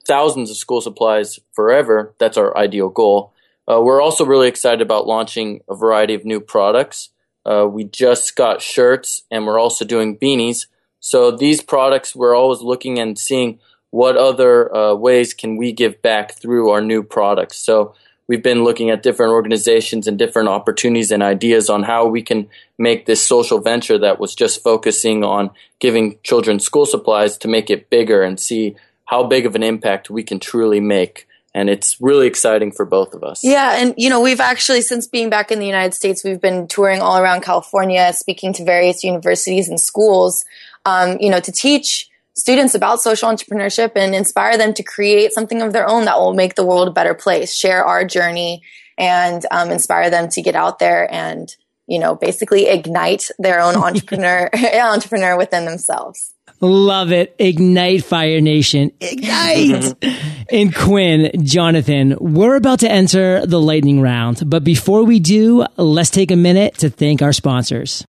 thousands 0.07 0.49
of 0.49 0.57
school 0.57 0.81
supplies 0.81 1.41
forever. 1.55 2.15
That's 2.19 2.37
our 2.37 2.57
ideal 2.57 2.89
goal. 2.89 3.33
Uh, 3.69 3.81
we're 3.81 4.01
also 4.01 4.25
really 4.25 4.47
excited 4.47 4.81
about 4.81 5.09
launching 5.09 5.63
a 5.69 5.75
variety 5.75 6.15
of 6.15 6.25
new 6.25 6.39
products. 6.39 7.09
Uh, 7.45 7.67
we 7.69 7.83
just 7.83 8.37
got 8.37 8.63
shirts 8.63 9.25
and 9.29 9.45
we're 9.45 9.59
also 9.59 9.85
doing 9.85 10.17
beanies 10.17 10.67
so 11.01 11.31
these 11.31 11.63
products, 11.63 12.15
we're 12.15 12.37
always 12.37 12.61
looking 12.61 12.99
and 12.99 13.19
seeing 13.19 13.59
what 13.91 14.17
other 14.17 14.75
uh, 14.75 14.95
ways 14.95 15.35
can 15.35 15.57
we 15.57 15.73
give 15.73 16.01
back 16.03 16.33
through 16.33 16.71
our 16.71 16.81
new 16.81 17.03
products. 17.03 17.59
So 17.59 17.95
we've 18.29 18.43
been 18.43 18.63
looking 18.63 18.91
at 18.91 19.03
different 19.03 19.33
organizations 19.33 20.07
and 20.07 20.19
different 20.19 20.49
opportunities 20.49 21.11
and 21.11 21.23
ideas 21.23 21.69
on 21.69 21.83
how 21.83 22.07
we 22.07 22.23
can 22.23 22.49
make 22.79 23.07
this 23.07 23.27
social 23.27 23.59
venture 23.59 23.99
that 23.99 24.21
was 24.21 24.35
just 24.35 24.63
focusing 24.63 25.25
on 25.25 25.51
giving 25.81 26.19
children 26.23 26.61
school 26.61 26.87
supplies 26.87 27.37
to 27.39 27.49
make 27.49 27.71
it 27.71 27.91
bigger 27.91 28.23
and 28.23 28.39
see 28.39 28.77
how 29.07 29.25
big 29.25 29.47
of 29.47 29.57
an 29.57 29.63
impact 29.65 30.11
we 30.11 30.23
can 30.23 30.39
truly 30.39 30.79
make 30.79 31.27
and 31.53 31.69
it's 31.69 32.01
really 32.01 32.27
exciting 32.27 32.71
for 32.71 32.85
both 32.85 33.13
of 33.13 33.25
us. 33.25 33.43
Yeah, 33.43 33.77
and 33.77 33.95
you 33.97 34.09
know, 34.09 34.21
we've 34.21 34.41
actually 34.41 34.83
since 34.83 35.07
being 35.07 35.31
back 35.31 35.51
in 35.51 35.59
the 35.59 35.67
United 35.67 35.95
States, 35.95 36.23
we've 36.23 36.41
been 36.41 36.69
touring 36.69 37.01
all 37.01 37.19
around 37.19 37.43
California, 37.43 38.13
speaking 38.13 38.53
to 38.55 38.65
various 38.65 39.03
universities 39.03 39.69
and 39.69 39.81
schools 39.81 40.45
um, 40.85 41.19
you 41.21 41.31
know, 41.31 41.41
to 41.41 41.53
teach 41.53 42.09
students 42.35 42.75
about 42.75 43.01
social 43.01 43.29
entrepreneurship 43.29 43.93
and 43.97 44.15
inspire 44.15 44.57
them 44.57 44.75
to 44.75 44.83
create 44.83 45.33
something 45.33 45.63
of 45.63 45.73
their 45.73 45.89
own 45.89 46.05
that 46.07 46.19
will 46.19 46.35
make 46.35 46.55
the 46.55 46.65
world 46.65 46.89
a 46.89 46.93
better 46.93 47.15
place, 47.15 47.55
share 47.55 47.85
our 47.85 48.05
journey 48.05 48.63
and 48.99 49.47
um, 49.51 49.71
inspire 49.71 50.11
them 50.11 50.29
to 50.29 50.43
get 50.43 50.55
out 50.55 50.79
there 50.79 51.13
and, 51.13 51.55
you 51.87 51.99
know, 51.99 52.15
basically 52.15 52.69
ignite 52.69 53.31
their 53.39 53.61
own 53.61 53.77
entrepreneur, 53.89 54.51
entrepreneur 54.75 55.37
within 55.37 55.65
themselves. 55.65 56.35
Love 56.63 57.11
it. 57.11 57.35
Ignite 57.39 58.05
Fire 58.05 58.41
Nation. 58.41 58.93
Ignite. 59.01 59.95
and 60.53 60.75
Quinn, 60.75 61.31
Jonathon, 61.43 62.17
we're 62.21 62.57
about 62.57 62.81
to 62.81 62.91
enter 62.91 63.47
the 63.47 63.61
lightning 63.61 64.03
round. 64.03 64.43
But 64.45 64.63
before 64.63 65.05
we 65.05 65.21
do, 65.21 65.65
let's 65.79 66.11
take 66.11 66.31
a 66.31 66.37
minute 66.37 66.77
to 66.79 66.91
thank 66.91 67.23
our 67.23 67.33
sponsors. 67.33 68.05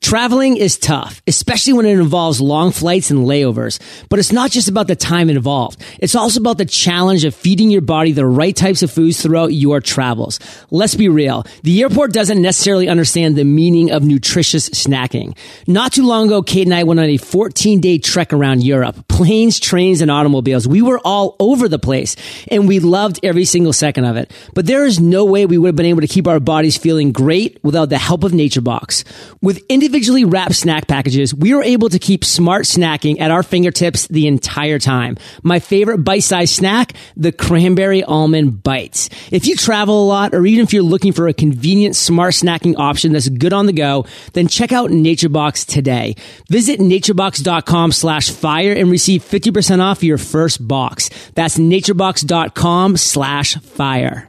Traveling 0.00 0.56
is 0.56 0.78
tough, 0.78 1.20
especially 1.26 1.72
when 1.72 1.84
it 1.84 1.98
involves 1.98 2.40
long 2.40 2.70
flights 2.70 3.10
and 3.10 3.26
layovers. 3.26 3.80
But 4.08 4.20
it's 4.20 4.32
not 4.32 4.52
just 4.52 4.68
about 4.68 4.86
the 4.86 4.94
time 4.94 5.28
involved. 5.28 5.82
It's 5.98 6.14
also 6.14 6.40
about 6.40 6.56
the 6.56 6.64
challenge 6.64 7.24
of 7.24 7.34
feeding 7.34 7.68
your 7.70 7.80
body 7.80 8.12
the 8.12 8.24
right 8.24 8.54
types 8.54 8.82
of 8.82 8.92
foods 8.92 9.20
throughout 9.20 9.52
your 9.52 9.80
travels. 9.80 10.38
Let's 10.70 10.94
be 10.94 11.08
real. 11.08 11.44
The 11.64 11.82
airport 11.82 12.12
doesn't 12.12 12.40
necessarily 12.40 12.88
understand 12.88 13.36
the 13.36 13.44
meaning 13.44 13.90
of 13.90 14.04
nutritious 14.04 14.70
snacking. 14.70 15.36
Not 15.66 15.92
too 15.92 16.06
long 16.06 16.26
ago, 16.26 16.42
Kate 16.42 16.66
and 16.66 16.74
I 16.74 16.84
went 16.84 17.00
on 17.00 17.06
a 17.06 17.16
14 17.16 17.80
day 17.80 17.98
trek 17.98 18.32
around 18.32 18.62
Europe. 18.62 19.08
Planes, 19.08 19.58
trains, 19.58 20.00
and 20.00 20.12
automobiles. 20.12 20.68
We 20.68 20.80
were 20.80 21.00
all 21.04 21.34
over 21.40 21.68
the 21.68 21.78
place 21.78 22.14
and 22.50 22.68
we 22.68 22.78
loved 22.78 23.18
every 23.24 23.44
single 23.44 23.72
second 23.72 24.04
of 24.04 24.16
it. 24.16 24.30
But 24.54 24.66
there 24.66 24.86
is 24.86 25.00
no 25.00 25.24
way 25.24 25.44
we 25.44 25.58
would 25.58 25.68
have 25.68 25.76
been 25.76 25.86
able 25.86 26.02
to 26.02 26.06
keep 26.06 26.28
our 26.28 26.40
bodies 26.40 26.76
feeling 26.76 27.10
great 27.10 27.58
without 27.64 27.88
the 27.88 27.98
help 27.98 28.22
of 28.22 28.30
NatureBox. 28.32 29.04
With 29.42 29.60
individually 29.88 30.26
wrapped 30.26 30.54
snack 30.54 30.86
packages, 30.86 31.34
we 31.34 31.54
are 31.54 31.62
able 31.62 31.88
to 31.88 31.98
keep 31.98 32.22
smart 32.22 32.66
snacking 32.66 33.18
at 33.20 33.30
our 33.30 33.42
fingertips 33.42 34.06
the 34.08 34.26
entire 34.26 34.78
time. 34.78 35.16
My 35.42 35.60
favorite 35.60 36.04
bite-sized 36.04 36.54
snack, 36.54 36.92
the 37.16 37.32
cranberry 37.32 38.04
almond 38.04 38.62
bites. 38.62 39.08
If 39.32 39.46
you 39.46 39.56
travel 39.56 40.04
a 40.04 40.06
lot 40.06 40.34
or 40.34 40.44
even 40.44 40.62
if 40.62 40.74
you're 40.74 40.82
looking 40.82 41.14
for 41.14 41.26
a 41.26 41.32
convenient 41.32 41.96
smart 41.96 42.34
snacking 42.34 42.74
option 42.76 43.12
that's 43.14 43.30
good 43.30 43.54
on 43.54 43.64
the 43.64 43.72
go, 43.72 44.04
then 44.34 44.46
check 44.46 44.72
out 44.72 44.90
NatureBox 44.90 45.64
today. 45.64 46.16
Visit 46.50 46.80
naturebox.com 46.80 47.92
slash 47.92 48.28
fire 48.28 48.74
and 48.74 48.90
receive 48.90 49.24
50% 49.24 49.80
off 49.80 50.02
your 50.02 50.18
first 50.18 50.68
box. 50.68 51.08
That's 51.34 51.56
naturebox.com 51.56 52.98
slash 52.98 53.56
fire. 53.56 54.28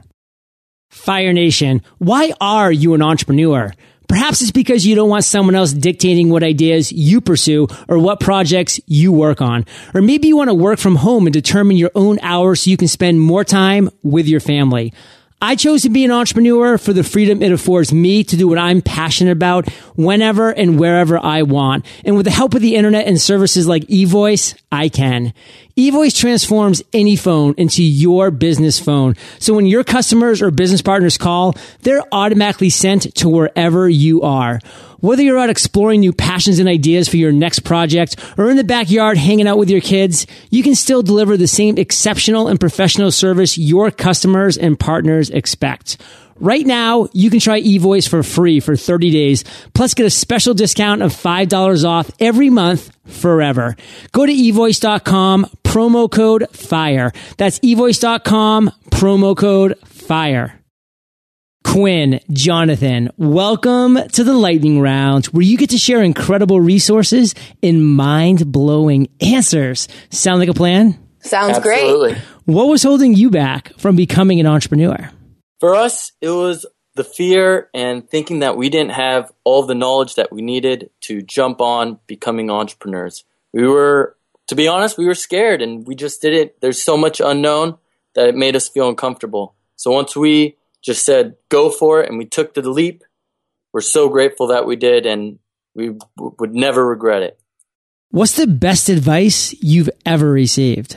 Fire 0.88 1.34
Nation, 1.34 1.82
why 1.98 2.32
are 2.40 2.72
you 2.72 2.94
an 2.94 3.02
entrepreneur? 3.02 3.74
Perhaps 4.10 4.42
it's 4.42 4.50
because 4.50 4.84
you 4.84 4.96
don't 4.96 5.08
want 5.08 5.22
someone 5.22 5.54
else 5.54 5.72
dictating 5.72 6.30
what 6.30 6.42
ideas 6.42 6.90
you 6.90 7.20
pursue 7.20 7.68
or 7.86 7.96
what 7.96 8.18
projects 8.18 8.80
you 8.88 9.12
work 9.12 9.40
on. 9.40 9.64
Or 9.94 10.02
maybe 10.02 10.26
you 10.26 10.36
want 10.36 10.50
to 10.50 10.54
work 10.54 10.80
from 10.80 10.96
home 10.96 11.28
and 11.28 11.32
determine 11.32 11.76
your 11.76 11.92
own 11.94 12.18
hours 12.20 12.62
so 12.62 12.70
you 12.70 12.76
can 12.76 12.88
spend 12.88 13.20
more 13.20 13.44
time 13.44 13.88
with 14.02 14.26
your 14.26 14.40
family. 14.40 14.92
I 15.42 15.56
chose 15.56 15.82
to 15.82 15.88
be 15.88 16.04
an 16.04 16.10
entrepreneur 16.10 16.76
for 16.76 16.92
the 16.92 17.02
freedom 17.02 17.42
it 17.42 17.50
affords 17.50 17.94
me 17.94 18.24
to 18.24 18.36
do 18.36 18.46
what 18.46 18.58
I'm 18.58 18.82
passionate 18.82 19.30
about 19.32 19.70
whenever 19.96 20.50
and 20.50 20.78
wherever 20.78 21.18
I 21.18 21.42
want. 21.42 21.86
And 22.04 22.14
with 22.14 22.26
the 22.26 22.30
help 22.30 22.52
of 22.52 22.60
the 22.60 22.76
internet 22.76 23.06
and 23.06 23.18
services 23.18 23.66
like 23.66 23.84
eVoice, 23.84 24.54
I 24.70 24.90
can. 24.90 25.32
eVoice 25.78 26.14
transforms 26.14 26.82
any 26.92 27.16
phone 27.16 27.54
into 27.56 27.82
your 27.82 28.30
business 28.30 28.78
phone. 28.78 29.16
So 29.38 29.54
when 29.54 29.64
your 29.64 29.82
customers 29.82 30.42
or 30.42 30.50
business 30.50 30.82
partners 30.82 31.16
call, 31.16 31.54
they're 31.80 32.04
automatically 32.12 32.68
sent 32.68 33.14
to 33.16 33.30
wherever 33.30 33.88
you 33.88 34.20
are. 34.20 34.60
Whether 35.00 35.22
you're 35.22 35.38
out 35.38 35.50
exploring 35.50 36.00
new 36.00 36.12
passions 36.12 36.58
and 36.58 36.68
ideas 36.68 37.08
for 37.08 37.16
your 37.16 37.32
next 37.32 37.60
project 37.60 38.16
or 38.36 38.50
in 38.50 38.56
the 38.56 38.64
backyard 38.64 39.16
hanging 39.16 39.48
out 39.48 39.58
with 39.58 39.70
your 39.70 39.80
kids, 39.80 40.26
you 40.50 40.62
can 40.62 40.74
still 40.74 41.02
deliver 41.02 41.36
the 41.36 41.46
same 41.46 41.78
exceptional 41.78 42.48
and 42.48 42.60
professional 42.60 43.10
service 43.10 43.56
your 43.56 43.90
customers 43.90 44.58
and 44.58 44.78
partners 44.78 45.30
expect. 45.30 45.96
Right 46.40 46.66
now, 46.66 47.08
you 47.12 47.28
can 47.28 47.38
try 47.38 47.60
eVoice 47.60 48.08
for 48.08 48.22
free 48.22 48.60
for 48.60 48.74
30 48.74 49.10
days, 49.10 49.44
plus 49.74 49.92
get 49.92 50.06
a 50.06 50.10
special 50.10 50.54
discount 50.54 51.02
of 51.02 51.12
$5 51.12 51.84
off 51.84 52.10
every 52.18 52.48
month 52.48 52.90
forever. 53.04 53.76
Go 54.12 54.24
to 54.24 54.32
evoice.com, 54.32 55.46
promo 55.64 56.10
code 56.10 56.46
FIRE. 56.50 57.12
That's 57.36 57.58
evoice.com, 57.58 58.70
promo 58.90 59.36
code 59.36 59.78
FIRE. 59.84 60.59
Quinn, 61.64 62.20
Jonathon, 62.32 63.10
welcome 63.16 63.96
to 64.08 64.24
the 64.24 64.32
lightning 64.34 64.80
round 64.80 65.26
where 65.26 65.42
you 65.42 65.56
get 65.56 65.70
to 65.70 65.78
share 65.78 66.02
incredible 66.02 66.60
resources 66.60 67.34
and 67.62 67.86
mind 67.86 68.50
blowing 68.50 69.08
answers. 69.20 69.86
Sound 70.10 70.40
like 70.40 70.48
a 70.48 70.54
plan? 70.54 70.98
Sounds 71.20 71.58
Absolutely. 71.58 72.14
great. 72.14 72.22
What 72.46 72.68
was 72.68 72.82
holding 72.82 73.14
you 73.14 73.30
back 73.30 73.72
from 73.78 73.94
becoming 73.94 74.40
an 74.40 74.46
entrepreneur? 74.46 75.10
For 75.60 75.74
us, 75.74 76.12
it 76.20 76.30
was 76.30 76.66
the 76.94 77.04
fear 77.04 77.68
and 77.72 78.08
thinking 78.08 78.40
that 78.40 78.56
we 78.56 78.68
didn't 78.68 78.92
have 78.92 79.30
all 79.44 79.62
the 79.62 79.74
knowledge 79.74 80.16
that 80.16 80.32
we 80.32 80.42
needed 80.42 80.90
to 81.02 81.22
jump 81.22 81.60
on 81.60 82.00
becoming 82.06 82.50
entrepreneurs. 82.50 83.24
We 83.52 83.66
were, 83.66 84.16
to 84.48 84.56
be 84.56 84.66
honest, 84.66 84.98
we 84.98 85.06
were 85.06 85.14
scared 85.14 85.62
and 85.62 85.86
we 85.86 85.94
just 85.94 86.20
did 86.20 86.32
it. 86.32 86.60
There's 86.60 86.82
so 86.82 86.96
much 86.96 87.20
unknown 87.20 87.78
that 88.14 88.28
it 88.28 88.34
made 88.34 88.56
us 88.56 88.68
feel 88.68 88.88
uncomfortable. 88.88 89.54
So 89.76 89.92
once 89.92 90.16
we 90.16 90.56
just 90.82 91.04
said, 91.04 91.36
go 91.48 91.70
for 91.70 92.02
it, 92.02 92.08
and 92.08 92.18
we 92.18 92.24
took 92.24 92.54
the 92.54 92.68
leap, 92.68 93.04
we're 93.72 93.80
so 93.80 94.08
grateful 94.08 94.48
that 94.48 94.66
we 94.66 94.76
did 94.76 95.06
and 95.06 95.38
we 95.74 95.88
w- 95.88 96.34
would 96.38 96.54
never 96.54 96.86
regret 96.86 97.22
it. 97.22 97.38
What's 98.10 98.36
the 98.36 98.46
best 98.46 98.88
advice 98.88 99.54
you've 99.62 99.90
ever 100.04 100.30
received? 100.30 100.96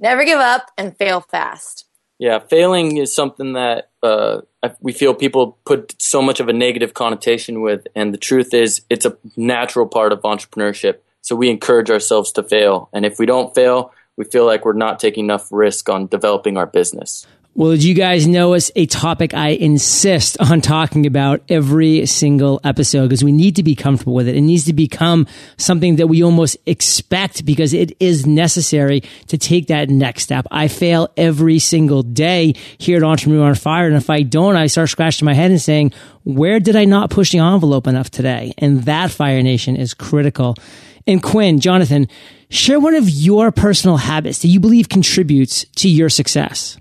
Never 0.00 0.24
give 0.24 0.40
up 0.40 0.70
and 0.76 0.96
fail 0.96 1.20
fast. 1.20 1.86
Yeah, 2.18 2.38
failing 2.38 2.96
is 2.96 3.14
something 3.14 3.54
that 3.54 3.90
uh, 4.02 4.40
we 4.80 4.92
feel 4.92 5.14
people 5.14 5.58
put 5.64 5.94
so 6.00 6.22
much 6.22 6.40
of 6.40 6.48
a 6.48 6.52
negative 6.52 6.94
connotation 6.94 7.60
with, 7.60 7.86
and 7.94 8.12
the 8.12 8.18
truth 8.18 8.54
is, 8.54 8.82
it's 8.88 9.06
a 9.06 9.16
natural 9.36 9.86
part 9.86 10.12
of 10.12 10.22
entrepreneurship. 10.22 10.98
So 11.22 11.34
we 11.34 11.50
encourage 11.50 11.90
ourselves 11.90 12.32
to 12.32 12.42
fail, 12.42 12.88
and 12.92 13.04
if 13.04 13.18
we 13.18 13.26
don't 13.26 13.54
fail, 13.54 13.92
we 14.16 14.24
feel 14.24 14.46
like 14.46 14.64
we're 14.64 14.74
not 14.74 15.00
taking 15.00 15.24
enough 15.24 15.48
risk 15.50 15.88
on 15.88 16.06
developing 16.06 16.56
our 16.56 16.66
business. 16.66 17.26
Well, 17.56 17.70
as 17.70 17.86
you 17.86 17.94
guys 17.94 18.26
know 18.26 18.54
it's 18.54 18.72
a 18.74 18.86
topic 18.86 19.32
I 19.32 19.50
insist 19.50 20.36
on 20.40 20.60
talking 20.60 21.06
about 21.06 21.40
every 21.48 22.04
single 22.04 22.60
episode 22.64 23.04
because 23.04 23.22
we 23.22 23.30
need 23.30 23.54
to 23.54 23.62
be 23.62 23.76
comfortable 23.76 24.12
with 24.14 24.26
it. 24.26 24.34
It 24.34 24.40
needs 24.40 24.64
to 24.64 24.72
become 24.72 25.28
something 25.56 25.94
that 25.96 26.08
we 26.08 26.24
almost 26.24 26.56
expect 26.66 27.44
because 27.44 27.72
it 27.72 27.96
is 28.00 28.26
necessary 28.26 29.02
to 29.28 29.38
take 29.38 29.68
that 29.68 29.88
next 29.88 30.24
step. 30.24 30.48
I 30.50 30.66
fail 30.66 31.12
every 31.16 31.60
single 31.60 32.02
day 32.02 32.54
here 32.78 32.96
at 32.96 33.04
Entrepreneur 33.04 33.46
on 33.46 33.54
Fire. 33.54 33.86
And 33.86 33.94
if 33.94 34.10
I 34.10 34.24
don't, 34.24 34.56
I 34.56 34.66
start 34.66 34.88
scratching 34.88 35.24
my 35.24 35.34
head 35.34 35.52
and 35.52 35.62
saying, 35.62 35.92
where 36.24 36.58
did 36.58 36.74
I 36.74 36.86
not 36.86 37.10
push 37.10 37.30
the 37.30 37.38
envelope 37.38 37.86
enough 37.86 38.10
today? 38.10 38.52
And 38.58 38.82
that 38.82 39.12
Fire 39.12 39.42
Nation 39.44 39.76
is 39.76 39.94
critical. 39.94 40.56
And 41.06 41.22
Quinn, 41.22 41.60
Jonathon, 41.60 42.08
share 42.48 42.80
one 42.80 42.96
of 42.96 43.08
your 43.08 43.52
personal 43.52 43.98
habits 43.98 44.40
that 44.40 44.48
you 44.48 44.58
believe 44.58 44.88
contributes 44.88 45.66
to 45.76 45.88
your 45.88 46.08
success. 46.08 46.78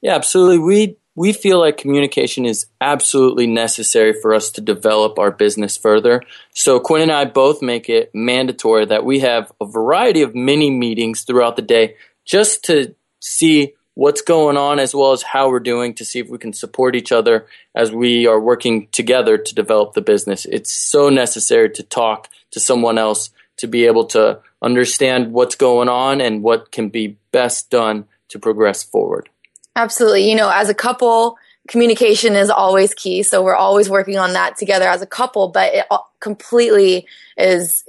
Yeah, 0.00 0.14
absolutely. 0.14 0.58
We 0.58 0.96
we 1.18 1.32
feel 1.32 1.58
like 1.58 1.78
communication 1.78 2.46
is 2.46 2.66
absolutely 2.80 3.48
necessary 3.48 4.12
for 4.12 4.32
us 4.32 4.52
to 4.52 4.60
develop 4.60 5.18
our 5.18 5.32
business 5.32 5.76
further. 5.76 6.22
So 6.54 6.78
Quinn 6.78 7.02
and 7.02 7.10
I 7.10 7.24
both 7.24 7.60
make 7.60 7.88
it 7.88 8.12
mandatory 8.14 8.86
that 8.86 9.04
we 9.04 9.18
have 9.18 9.50
a 9.60 9.66
variety 9.66 10.22
of 10.22 10.36
mini 10.36 10.70
meetings 10.70 11.22
throughout 11.22 11.56
the 11.56 11.62
day 11.62 11.96
just 12.24 12.62
to 12.66 12.94
see 13.20 13.74
what's 13.94 14.22
going 14.22 14.56
on 14.56 14.78
as 14.78 14.94
well 14.94 15.10
as 15.10 15.24
how 15.24 15.50
we're 15.50 15.58
doing 15.58 15.92
to 15.94 16.04
see 16.04 16.20
if 16.20 16.28
we 16.28 16.38
can 16.38 16.52
support 16.52 16.94
each 16.94 17.10
other 17.10 17.48
as 17.74 17.90
we 17.90 18.28
are 18.28 18.38
working 18.38 18.86
together 18.92 19.36
to 19.36 19.54
develop 19.56 19.94
the 19.94 20.00
business. 20.00 20.44
It's 20.44 20.72
so 20.72 21.08
necessary 21.08 21.70
to 21.70 21.82
talk 21.82 22.28
to 22.52 22.60
someone 22.60 22.96
else 22.96 23.30
to 23.56 23.66
be 23.66 23.86
able 23.86 24.04
to 24.06 24.38
understand 24.62 25.32
what's 25.32 25.56
going 25.56 25.88
on 25.88 26.20
and 26.20 26.44
what 26.44 26.70
can 26.70 26.90
be 26.90 27.16
best 27.32 27.70
done 27.70 28.06
to 28.28 28.38
progress 28.38 28.84
forward. 28.84 29.28
Absolutely. 29.76 30.28
You 30.28 30.36
know, 30.36 30.50
as 30.50 30.68
a 30.68 30.74
couple, 30.74 31.36
communication 31.68 32.34
is 32.34 32.50
always 32.50 32.94
key. 32.94 33.22
So 33.22 33.42
we're 33.42 33.54
always 33.54 33.88
working 33.88 34.18
on 34.18 34.32
that 34.32 34.56
together 34.56 34.88
as 34.88 35.02
a 35.02 35.06
couple, 35.06 35.48
but 35.48 35.74
it 35.74 35.86
completely 36.20 37.06
is 37.36 37.84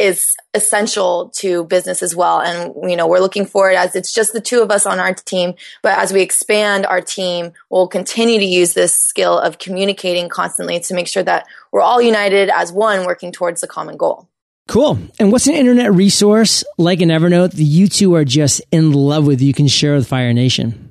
is 0.00 0.34
essential 0.54 1.30
to 1.36 1.64
business 1.64 2.02
as 2.02 2.16
well. 2.16 2.40
And, 2.40 2.90
you 2.90 2.96
know, 2.96 3.06
we're 3.06 3.20
looking 3.20 3.44
forward 3.44 3.74
as 3.74 3.94
it's 3.94 4.14
just 4.14 4.32
the 4.32 4.40
two 4.40 4.62
of 4.62 4.70
us 4.70 4.86
on 4.86 4.98
our 4.98 5.12
team. 5.12 5.54
But 5.82 5.98
as 5.98 6.10
we 6.10 6.22
expand 6.22 6.86
our 6.86 7.02
team, 7.02 7.52
we'll 7.68 7.86
continue 7.86 8.38
to 8.38 8.44
use 8.44 8.72
this 8.72 8.96
skill 8.96 9.38
of 9.38 9.58
communicating 9.58 10.30
constantly 10.30 10.80
to 10.80 10.94
make 10.94 11.06
sure 11.06 11.22
that 11.24 11.46
we're 11.70 11.82
all 11.82 12.00
united 12.00 12.48
as 12.48 12.72
one 12.72 13.04
working 13.04 13.30
towards 13.30 13.60
the 13.60 13.66
common 13.66 13.98
goal. 13.98 14.26
Cool. 14.68 14.98
And 15.18 15.30
what's 15.32 15.48
an 15.48 15.54
internet 15.54 15.92
resource 15.92 16.64
like 16.78 17.02
an 17.02 17.10
Evernote 17.10 17.50
that 17.50 17.62
you 17.62 17.86
two 17.86 18.14
are 18.14 18.24
just 18.24 18.62
in 18.72 18.92
love 18.92 19.26
with 19.26 19.42
you 19.42 19.52
can 19.52 19.68
share 19.68 19.96
with 19.96 20.08
Fire 20.08 20.32
Nation? 20.32 20.89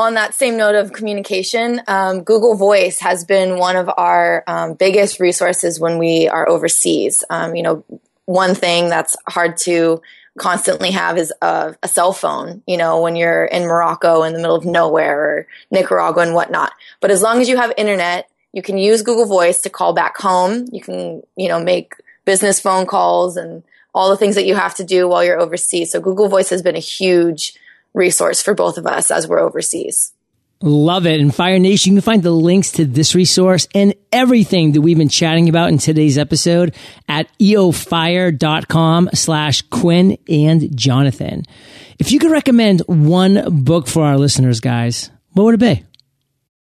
On 0.00 0.14
that 0.14 0.34
same 0.34 0.56
note 0.56 0.74
of 0.74 0.92
communication, 0.92 1.80
um, 1.86 2.22
Google 2.22 2.56
Voice 2.56 3.00
has 3.00 3.24
been 3.24 3.58
one 3.58 3.76
of 3.76 3.90
our 3.96 4.44
um, 4.46 4.74
biggest 4.74 5.20
resources 5.20 5.78
when 5.78 5.98
we 5.98 6.28
are 6.28 6.48
overseas. 6.48 7.24
Um, 7.30 7.54
you 7.54 7.62
know, 7.62 7.84
one 8.24 8.54
thing 8.54 8.88
that's 8.88 9.16
hard 9.28 9.56
to 9.58 10.02
constantly 10.38 10.90
have 10.92 11.18
is 11.18 11.32
a, 11.42 11.74
a, 11.82 11.88
cell 11.88 12.12
phone, 12.12 12.62
you 12.66 12.76
know, 12.76 13.00
when 13.02 13.16
you're 13.16 13.44
in 13.44 13.64
Morocco 13.64 14.22
in 14.22 14.32
the 14.32 14.38
middle 14.38 14.56
of 14.56 14.64
nowhere 14.64 15.18
or 15.18 15.46
Nicaragua 15.70 16.22
and 16.22 16.34
whatnot. 16.34 16.72
But 17.00 17.10
as 17.10 17.22
long 17.22 17.40
as 17.40 17.48
you 17.48 17.56
have 17.56 17.72
internet, 17.76 18.30
you 18.52 18.62
can 18.62 18.78
use 18.78 19.02
Google 19.02 19.26
Voice 19.26 19.60
to 19.62 19.70
call 19.70 19.92
back 19.92 20.16
home. 20.16 20.66
You 20.72 20.80
can, 20.80 21.22
you 21.36 21.48
know, 21.48 21.62
make 21.62 21.94
business 22.24 22.60
phone 22.60 22.86
calls 22.86 23.36
and 23.36 23.62
all 23.94 24.10
the 24.10 24.16
things 24.16 24.36
that 24.36 24.46
you 24.46 24.54
have 24.54 24.74
to 24.76 24.84
do 24.84 25.08
while 25.08 25.24
you're 25.24 25.40
overseas. 25.40 25.90
So 25.90 26.00
Google 26.00 26.28
Voice 26.28 26.50
has 26.50 26.62
been 26.62 26.76
a 26.76 26.80
huge 26.80 27.54
resource 27.94 28.42
for 28.42 28.54
both 28.54 28.78
of 28.78 28.86
us 28.86 29.10
as 29.10 29.26
we're 29.26 29.40
overseas. 29.40 30.12
Love 30.62 31.06
it. 31.06 31.20
And 31.20 31.34
Fire 31.34 31.58
Nation, 31.58 31.92
you 31.92 31.96
can 31.96 32.04
find 32.04 32.22
the 32.22 32.30
links 32.30 32.72
to 32.72 32.84
this 32.84 33.14
resource 33.14 33.66
and 33.74 33.94
everything 34.12 34.72
that 34.72 34.82
we've 34.82 34.98
been 34.98 35.08
chatting 35.08 35.48
about 35.48 35.70
in 35.70 35.78
today's 35.78 36.18
episode 36.18 36.74
at 37.08 37.30
eofire.com 37.38 39.08
slash 39.14 39.62
Quinn 39.62 40.18
and 40.28 40.76
Jonathon. 40.76 41.44
If 41.98 42.12
you 42.12 42.18
could 42.18 42.30
recommend 42.30 42.80
one 42.86 43.64
book 43.64 43.86
for 43.86 44.04
our 44.04 44.18
listeners, 44.18 44.60
guys, 44.60 45.10
what 45.32 45.44
would 45.44 45.54
it 45.54 45.60
be? 45.60 45.84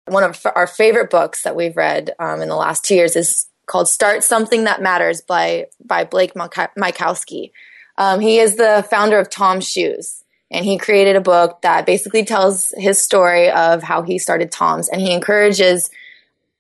One 0.08 0.23
of 0.23 0.43
our 0.56 0.67
favorite 0.67 1.12
books 1.12 1.43
that 1.43 1.56
we've 1.56 1.78
read 1.78 2.15
um, 2.17 2.41
in 2.41 2.49
the 2.49 2.56
last 2.56 2.86
two 2.86 2.95
years 2.95 3.15
is 3.15 3.47
called 3.67 3.88
Start 3.88 4.23
Something 4.23 4.63
That 4.63 4.82
Matters 4.82 5.21
by, 5.21 5.67
by 5.84 6.06
Blake 6.06 6.34
Mycoskie. 6.34 7.51
Um, 7.97 8.19
he 8.19 8.39
is 8.39 8.56
the 8.56 8.86
founder 8.89 9.19
of 9.19 9.30
Tom's 9.30 9.69
Shoes 9.69 10.23
and 10.51 10.65
he 10.65 10.77
created 10.77 11.15
a 11.15 11.21
book 11.21 11.62
that 11.62 11.86
basically 11.86 12.23
tells 12.23 12.73
his 12.77 13.01
story 13.01 13.49
of 13.49 13.84
how 13.84 14.01
he 14.01 14.17
started 14.19 14.51
Tom's 14.51 14.89
and 14.89 15.01
he 15.01 15.13
encourages 15.13 15.89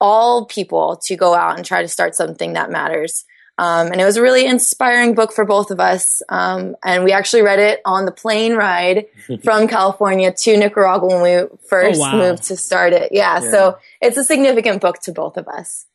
all 0.01 0.45
people 0.45 0.97
to 1.05 1.15
go 1.15 1.33
out 1.33 1.55
and 1.55 1.65
try 1.65 1.81
to 1.81 1.87
start 1.87 2.15
something 2.15 2.53
that 2.53 2.71
matters. 2.71 3.25
Um, 3.57 3.87
and 3.87 4.01
it 4.01 4.05
was 4.05 4.17
a 4.17 4.21
really 4.21 4.45
inspiring 4.45 5.15
book 5.15 5.31
for 5.31 5.45
both 5.45 5.71
of 5.71 5.79
us. 5.79 6.21
Um, 6.27 6.75
and 6.83 7.05
we 7.05 7.13
actually 7.13 7.41
read 7.43 7.59
it 7.59 7.79
on 7.85 8.05
the 8.05 8.11
plane 8.11 8.55
ride 8.55 9.05
from 9.43 9.67
California 9.67 10.33
to 10.33 10.57
Nicaragua 10.57 11.07
when 11.07 11.21
we 11.21 11.57
first 11.67 11.99
oh, 11.99 12.03
wow. 12.03 12.17
moved 12.17 12.43
to 12.43 12.57
start 12.57 12.91
it. 12.91 13.11
Yeah, 13.13 13.41
yeah, 13.41 13.51
so 13.51 13.77
it's 14.01 14.17
a 14.17 14.23
significant 14.23 14.81
book 14.81 14.99
to 15.03 15.13
both 15.13 15.37
of 15.37 15.47
us. 15.47 15.85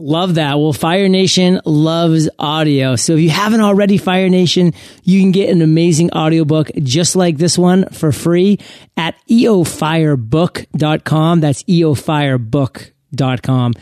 Love 0.00 0.34
that. 0.36 0.58
Well, 0.58 0.72
Fire 0.72 1.08
Nation 1.08 1.60
loves 1.64 2.28
audio. 2.38 2.94
So 2.96 3.14
if 3.14 3.20
you 3.20 3.30
haven't 3.30 3.60
already, 3.60 3.98
Fire 3.98 4.30
Nation, 4.30 4.72
you 5.04 5.20
can 5.20 5.30
get 5.30 5.50
an 5.50 5.62
amazing 5.62 6.10
audiobook 6.12 6.70
just 6.82 7.14
like 7.16 7.36
this 7.36 7.58
one 7.58 7.88
for 7.90 8.10
free 8.10 8.58
at 8.96 9.14
eofirebook.com. 9.28 11.40
That's 11.40 11.62
eofirebook.com. 11.64 13.74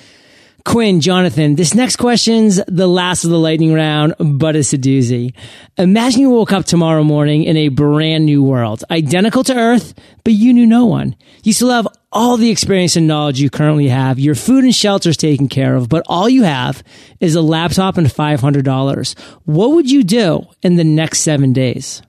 Quinn, 0.64 1.00
Jonathon, 1.00 1.54
this 1.54 1.72
next 1.74 1.96
question's 1.96 2.60
the 2.68 2.86
last 2.86 3.24
of 3.24 3.30
the 3.30 3.38
lightning 3.38 3.72
round, 3.72 4.14
but 4.18 4.54
it's 4.54 4.74
a 4.74 4.78
doozy. 4.78 5.32
Imagine 5.78 6.20
you 6.20 6.28
woke 6.30 6.52
up 6.52 6.66
tomorrow 6.66 7.02
morning 7.02 7.44
in 7.44 7.56
a 7.56 7.68
brand 7.68 8.26
new 8.26 8.42
world, 8.42 8.84
identical 8.90 9.42
to 9.44 9.56
Earth, 9.56 9.94
but 10.24 10.34
you 10.34 10.52
knew 10.52 10.66
no 10.66 10.84
one. 10.84 11.16
You 11.42 11.54
still 11.54 11.70
have 11.70 11.88
all 12.10 12.36
the 12.36 12.50
experience 12.50 12.96
and 12.96 13.06
knowledge 13.06 13.40
you 13.40 13.50
currently 13.50 13.88
have. 13.88 14.18
Your 14.18 14.34
food 14.34 14.64
and 14.64 14.74
shelter 14.74 15.10
is 15.10 15.16
taken 15.16 15.48
care 15.48 15.76
of, 15.76 15.88
but 15.88 16.04
all 16.06 16.28
you 16.28 16.42
have 16.44 16.82
is 17.20 17.34
a 17.34 17.42
laptop 17.42 17.96
and 17.96 18.06
$500. 18.06 19.18
What 19.44 19.70
would 19.72 19.90
you 19.90 20.02
do 20.02 20.46
in 20.62 20.76
the 20.76 20.84
next 20.84 21.20
seven 21.20 21.52
days? 21.52 22.02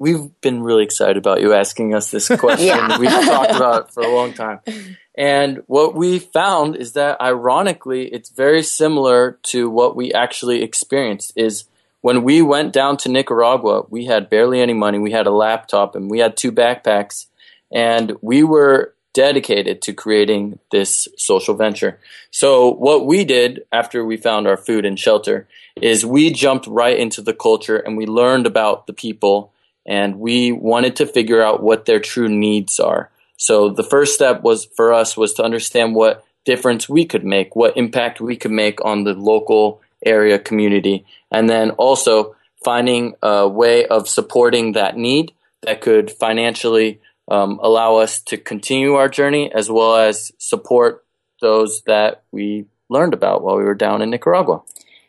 we've 0.00 0.40
been 0.40 0.62
really 0.62 0.82
excited 0.82 1.18
about 1.18 1.40
you 1.40 1.52
asking 1.52 1.94
us 1.94 2.10
this 2.10 2.26
question. 2.26 2.66
yeah. 2.66 2.98
We've 2.98 3.10
talked 3.10 3.52
about 3.52 3.84
it 3.84 3.92
for 3.92 4.02
a 4.02 4.12
long 4.12 4.32
time. 4.32 4.60
And 5.14 5.62
what 5.66 5.94
we 5.94 6.18
found 6.18 6.74
is 6.74 6.94
that 6.94 7.20
ironically, 7.20 8.06
it's 8.06 8.30
very 8.30 8.62
similar 8.62 9.38
to 9.44 9.68
what 9.68 9.94
we 9.94 10.12
actually 10.12 10.62
experienced 10.62 11.34
is 11.36 11.66
when 12.00 12.22
we 12.22 12.40
went 12.40 12.72
down 12.72 12.96
to 12.98 13.10
Nicaragua, 13.10 13.84
we 13.90 14.06
had 14.06 14.30
barely 14.30 14.60
any 14.60 14.72
money. 14.72 14.98
We 14.98 15.12
had 15.12 15.26
a 15.26 15.30
laptop 15.30 15.94
and 15.94 16.10
we 16.10 16.18
had 16.18 16.36
two 16.36 16.50
backpacks 16.50 17.26
and 17.70 18.16
we 18.22 18.42
were 18.42 18.94
dedicated 19.12 19.82
to 19.82 19.92
creating 19.92 20.58
this 20.70 21.08
social 21.16 21.54
venture. 21.54 21.98
So 22.30 22.70
what 22.70 23.06
we 23.06 23.24
did 23.24 23.62
after 23.72 24.04
we 24.04 24.16
found 24.16 24.46
our 24.46 24.56
food 24.56 24.84
and 24.84 24.98
shelter 24.98 25.48
is 25.76 26.06
we 26.06 26.32
jumped 26.32 26.66
right 26.66 26.98
into 26.98 27.20
the 27.22 27.34
culture 27.34 27.76
and 27.76 27.96
we 27.96 28.06
learned 28.06 28.46
about 28.46 28.86
the 28.86 28.92
people 28.92 29.52
and 29.86 30.20
we 30.20 30.52
wanted 30.52 30.96
to 30.96 31.06
figure 31.06 31.42
out 31.42 31.62
what 31.62 31.86
their 31.86 32.00
true 32.00 32.28
needs 32.28 32.78
are. 32.78 33.10
So 33.36 33.70
the 33.70 33.82
first 33.82 34.14
step 34.14 34.42
was 34.42 34.66
for 34.76 34.92
us 34.92 35.16
was 35.16 35.34
to 35.34 35.42
understand 35.42 35.94
what 35.94 36.24
difference 36.44 36.88
we 36.88 37.04
could 37.04 37.24
make, 37.24 37.56
what 37.56 37.76
impact 37.76 38.20
we 38.20 38.36
could 38.36 38.50
make 38.50 38.84
on 38.84 39.04
the 39.04 39.14
local 39.14 39.80
area 40.04 40.38
community, 40.38 41.04
and 41.30 41.48
then 41.48 41.70
also 41.72 42.36
finding 42.62 43.14
a 43.22 43.48
way 43.48 43.86
of 43.86 44.08
supporting 44.08 44.72
that 44.72 44.96
need 44.96 45.32
that 45.62 45.80
could 45.80 46.10
financially 46.10 47.00
um, 47.30 47.60
allow 47.62 47.96
us 47.96 48.20
to 48.22 48.36
continue 48.36 48.94
our 48.94 49.08
journey 49.08 49.52
as 49.54 49.70
well 49.70 49.96
as 49.96 50.32
support 50.38 51.04
those 51.40 51.82
that 51.86 52.24
we 52.32 52.66
learned 52.88 53.14
about 53.14 53.42
while 53.42 53.56
we 53.56 53.64
were 53.64 53.74
down 53.74 54.02
in 54.02 54.10
Nicaragua. 54.10 54.62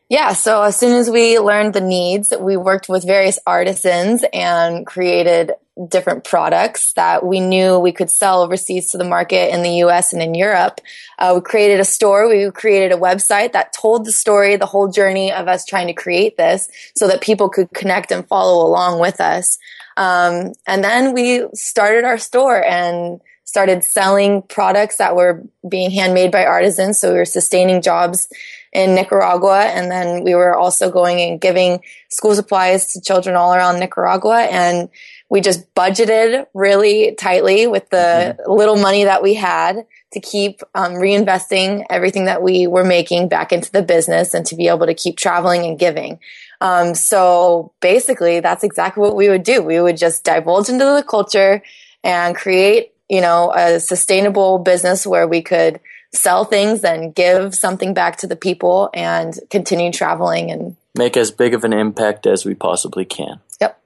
Yeah, 0.10 0.34
so 0.34 0.62
as 0.62 0.78
soon 0.78 0.98
as 0.98 1.10
we 1.10 1.40
learned 1.40 1.74
the 1.74 1.82
needs, 1.82 2.34
we 2.38 2.58
worked 2.58 2.90
with 2.90 3.06
various 3.06 3.40
artisans 3.48 4.26
and 4.34 4.86
created 4.86 5.54
different 5.88 6.26
products 6.26 6.92
that 6.94 7.26
we 7.26 7.40
knew 7.40 7.80
we 7.80 7.94
could 7.94 8.12
sell 8.12 8.42
overseas 8.42 8.92
to 8.92 8.98
the 8.98 9.06
market 9.06 9.54
in 9.54 9.64
the 9.64 9.86
US 9.86 10.12
and 10.12 10.22
in 10.22 10.36
Europe. 10.36 10.82
Uh, 11.18 11.32
we 11.36 11.42
created 11.42 11.80
a 11.80 11.86
store. 11.86 12.28
We 12.28 12.52
created 12.52 12.92
a 12.92 12.98
website 12.98 13.54
that 13.54 13.72
told 13.72 14.06
the 14.06 14.12
story, 14.12 14.58
the 14.58 14.66
whole 14.66 14.90
journey 14.90 15.32
of 15.32 15.48
us 15.48 15.66
trying 15.66 15.88
to 15.88 15.94
create 15.94 16.36
this 16.36 16.68
so 16.96 17.08
that 17.08 17.22
people 17.22 17.48
could 17.48 17.72
connect 17.72 18.12
and 18.12 18.28
follow 18.28 18.68
along 18.68 19.00
with 19.00 19.22
us. 19.22 19.58
Um, 19.98 20.54
and 20.68 20.84
then 20.84 21.14
we 21.14 21.46
started 21.54 22.04
our 22.04 22.18
store 22.18 22.64
and 22.64 23.22
started 23.44 23.84
selling 23.84 24.42
products 24.44 24.98
that 24.98 25.16
were 25.16 25.44
being 25.68 25.92
handmade 25.92 26.32
by 26.32 26.46
artisans. 26.46 27.00
So 27.00 27.12
we 27.12 27.18
were 27.18 27.26
sustaining 27.26 27.82
jobs 27.82 28.30
in 28.72 28.96
Nicaragua. 28.96 29.64
And 29.64 29.92
then 29.92 30.24
we 30.24 30.36
were 30.36 30.56
also 30.56 30.90
going 30.90 31.20
and 31.20 31.42
giving 31.42 31.82
school 32.10 32.34
supplies 32.34 32.94
to 32.94 33.02
children 33.02 33.36
all 33.36 33.54
around 33.54 33.80
Nicaragua. 33.80 34.44
And 34.44 34.90
we 35.32 35.40
just 35.40 35.74
budgeted 35.74 36.46
really 36.54 37.16
tightly 37.16 37.66
with 37.66 37.90
the 37.90 38.36
mm-hmm. 38.38 38.52
little 38.52 38.76
money 38.76 39.06
that 39.06 39.24
we 39.24 39.34
had 39.34 39.86
to 40.12 40.20
keep 40.20 40.60
um, 40.76 40.92
reinvesting 40.96 41.86
everything 41.90 42.26
that 42.26 42.44
we 42.44 42.68
were 42.68 42.84
making 42.84 43.30
back 43.30 43.54
into 43.54 43.72
the 43.72 43.82
business 43.82 44.34
and 44.34 44.46
to 44.46 44.58
be 44.58 44.68
able 44.68 44.86
to 44.86 44.94
keep 44.94 45.16
traveling 45.16 45.66
and 45.66 45.80
giving. 45.80 46.20
Um, 46.60 46.94
so 46.96 47.72
basically, 47.80 48.42
that's 48.42 48.66
exactly 48.66 49.02
what 49.02 49.16
we 49.16 49.30
would 49.30 49.44
do. 49.44 49.64
We 49.64 49.80
would 49.80 49.96
just 49.96 50.26
divulge 50.26 50.68
into 50.68 50.84
the 50.84 51.04
culture 51.10 51.64
and 52.04 52.36
create, 52.36 52.92
you 53.10 53.22
know, 53.22 53.54
a 53.56 53.80
sustainable 53.80 54.60
business 54.60 55.08
where 55.08 55.30
we 55.30 55.42
could 55.42 55.80
sell 56.14 56.44
things 56.44 56.84
and 56.84 57.16
give 57.16 57.56
something 57.56 57.94
back 57.94 58.18
to 58.18 58.28
the 58.28 58.36
people 58.36 58.90
and 58.94 59.40
continue 59.50 59.94
traveling 59.94 60.52
and 60.52 60.76
make 60.94 61.16
as 61.16 61.32
big 61.32 61.54
of 61.54 61.64
an 61.64 61.72
impact 61.72 62.28
as 62.28 62.44
we 62.44 62.54
possibly 62.54 63.06
can. 63.06 63.40
Yep. 63.62 63.81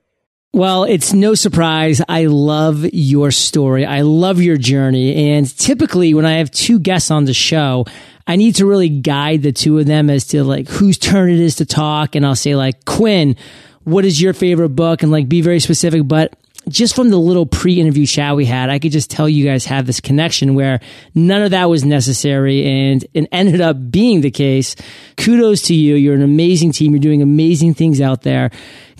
Well, 0.55 0.85
it's 0.85 1.11
no 1.11 1.35
surprise. 1.35 2.01
I 2.07 2.27
love 2.27 2.85
your 2.93 3.31
story. 3.31 3.85
I 3.85 4.03
love 4.03 4.39
your 4.39 4.55
journey. 4.55 5.33
And 5.33 5.57
typically 5.57 6.13
when 6.13 6.25
I 6.25 6.37
have 6.37 6.49
two 6.49 6.79
guests 6.79 7.11
on 7.11 7.25
the 7.25 7.33
show, 7.33 7.83
I 8.25 8.37
need 8.37 8.55
to 8.55 8.65
really 8.65 8.87
guide 8.87 9.43
the 9.43 9.51
two 9.51 9.77
of 9.79 9.85
them 9.85 10.09
as 10.09 10.27
to 10.27 10.45
like 10.45 10.69
whose 10.69 10.97
turn 10.97 11.29
it 11.29 11.41
is 11.41 11.55
to 11.57 11.65
talk. 11.65 12.15
And 12.15 12.25
I'll 12.25 12.37
say 12.37 12.55
like, 12.55 12.85
Quinn, 12.85 13.35
what 13.83 14.05
is 14.05 14.21
your 14.21 14.31
favorite 14.31 14.69
book? 14.69 15.03
And 15.03 15.11
like 15.11 15.27
be 15.27 15.41
very 15.41 15.59
specific. 15.59 16.07
But 16.07 16.37
just 16.69 16.95
from 16.95 17.09
the 17.09 17.17
little 17.17 17.45
pre-interview 17.45 18.05
chat 18.05 18.37
we 18.37 18.45
had, 18.45 18.69
I 18.69 18.79
could 18.79 18.93
just 18.93 19.11
tell 19.11 19.27
you 19.27 19.43
guys 19.43 19.65
have 19.65 19.85
this 19.85 19.99
connection 19.99 20.55
where 20.55 20.79
none 21.13 21.41
of 21.41 21.51
that 21.51 21.65
was 21.65 21.83
necessary 21.83 22.65
and 22.65 23.05
it 23.13 23.27
ended 23.29 23.59
up 23.59 23.91
being 23.91 24.21
the 24.21 24.31
case. 24.31 24.77
Kudos 25.17 25.63
to 25.63 25.75
you. 25.75 25.95
You're 25.95 26.15
an 26.15 26.23
amazing 26.23 26.71
team. 26.71 26.93
You're 26.93 27.01
doing 27.01 27.21
amazing 27.21 27.73
things 27.73 27.99
out 27.99 28.21
there. 28.21 28.51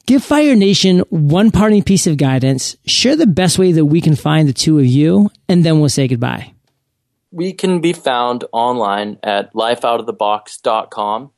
Give 0.06 0.24
Fire 0.24 0.56
Nation 0.56 1.00
one 1.10 1.50
parting 1.50 1.82
piece 1.82 2.06
of 2.06 2.18
guidance. 2.18 2.76
Share 2.86 3.16
the 3.16 3.26
best 3.26 3.58
way 3.58 3.72
that 3.72 3.86
we 3.86 4.02
can 4.02 4.16
find 4.16 4.48
the 4.48 4.54
two 4.54 4.78
of 4.78 4.86
you, 4.86 5.32
and 5.50 5.66
then 5.66 5.80
we'll 5.80 5.90
say 5.90 6.08
goodbye. 6.08 6.54
We 7.32 7.54
can 7.54 7.82
be 7.82 7.92
found 7.92 8.44
online 8.52 9.18
at 9.24 9.52
lifeoutofthebox.com. 9.54 11.32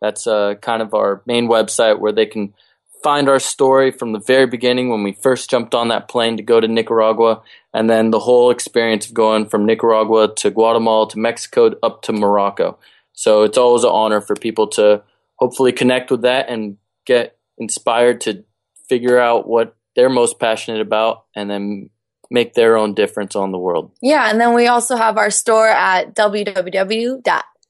That's 0.00 0.26
uh, 0.26 0.54
kind 0.62 0.80
of 0.80 0.94
our 0.94 1.22
main 1.26 1.48
website 1.48 1.98
where 1.98 2.12
they 2.12 2.24
can 2.24 2.54
find 3.02 3.28
our 3.28 3.38
story 3.38 3.90
from 3.90 4.12
the 4.12 4.20
very 4.20 4.46
beginning 4.46 4.88
when 4.88 5.02
we 5.02 5.12
first 5.12 5.50
jumped 5.50 5.74
on 5.74 5.88
that 5.88 6.08
plane 6.08 6.38
to 6.38 6.42
go 6.42 6.60
to 6.60 6.66
Nicaragua, 6.66 7.42
and 7.74 7.90
then 7.90 8.10
the 8.10 8.20
whole 8.20 8.50
experience 8.50 9.06
of 9.06 9.12
going 9.12 9.46
from 9.46 9.66
Nicaragua 9.66 10.34
to 10.36 10.50
Guatemala 10.50 11.10
to 11.10 11.18
Mexico 11.18 11.74
up 11.82 12.00
to 12.02 12.12
Morocco. 12.14 12.78
So 13.12 13.42
it's 13.42 13.58
always 13.58 13.84
an 13.84 13.90
honor 13.90 14.22
for 14.22 14.34
people 14.34 14.68
to 14.68 15.02
hopefully 15.36 15.72
connect 15.72 16.10
with 16.10 16.22
that 16.22 16.48
and 16.48 16.78
get 17.04 17.36
inspired 17.58 18.20
to 18.22 18.44
figure 18.88 19.18
out 19.18 19.48
what 19.48 19.76
they're 19.96 20.10
most 20.10 20.38
passionate 20.38 20.80
about 20.80 21.24
and 21.34 21.48
then 21.50 21.90
make 22.30 22.54
their 22.54 22.76
own 22.76 22.94
difference 22.94 23.36
on 23.36 23.52
the 23.52 23.58
world. 23.58 23.92
Yeah, 24.02 24.30
and 24.30 24.40
then 24.40 24.54
we 24.54 24.66
also 24.66 24.96
have 24.96 25.18
our 25.18 25.30
store 25.30 25.68
at 25.68 26.14
www 26.14 27.22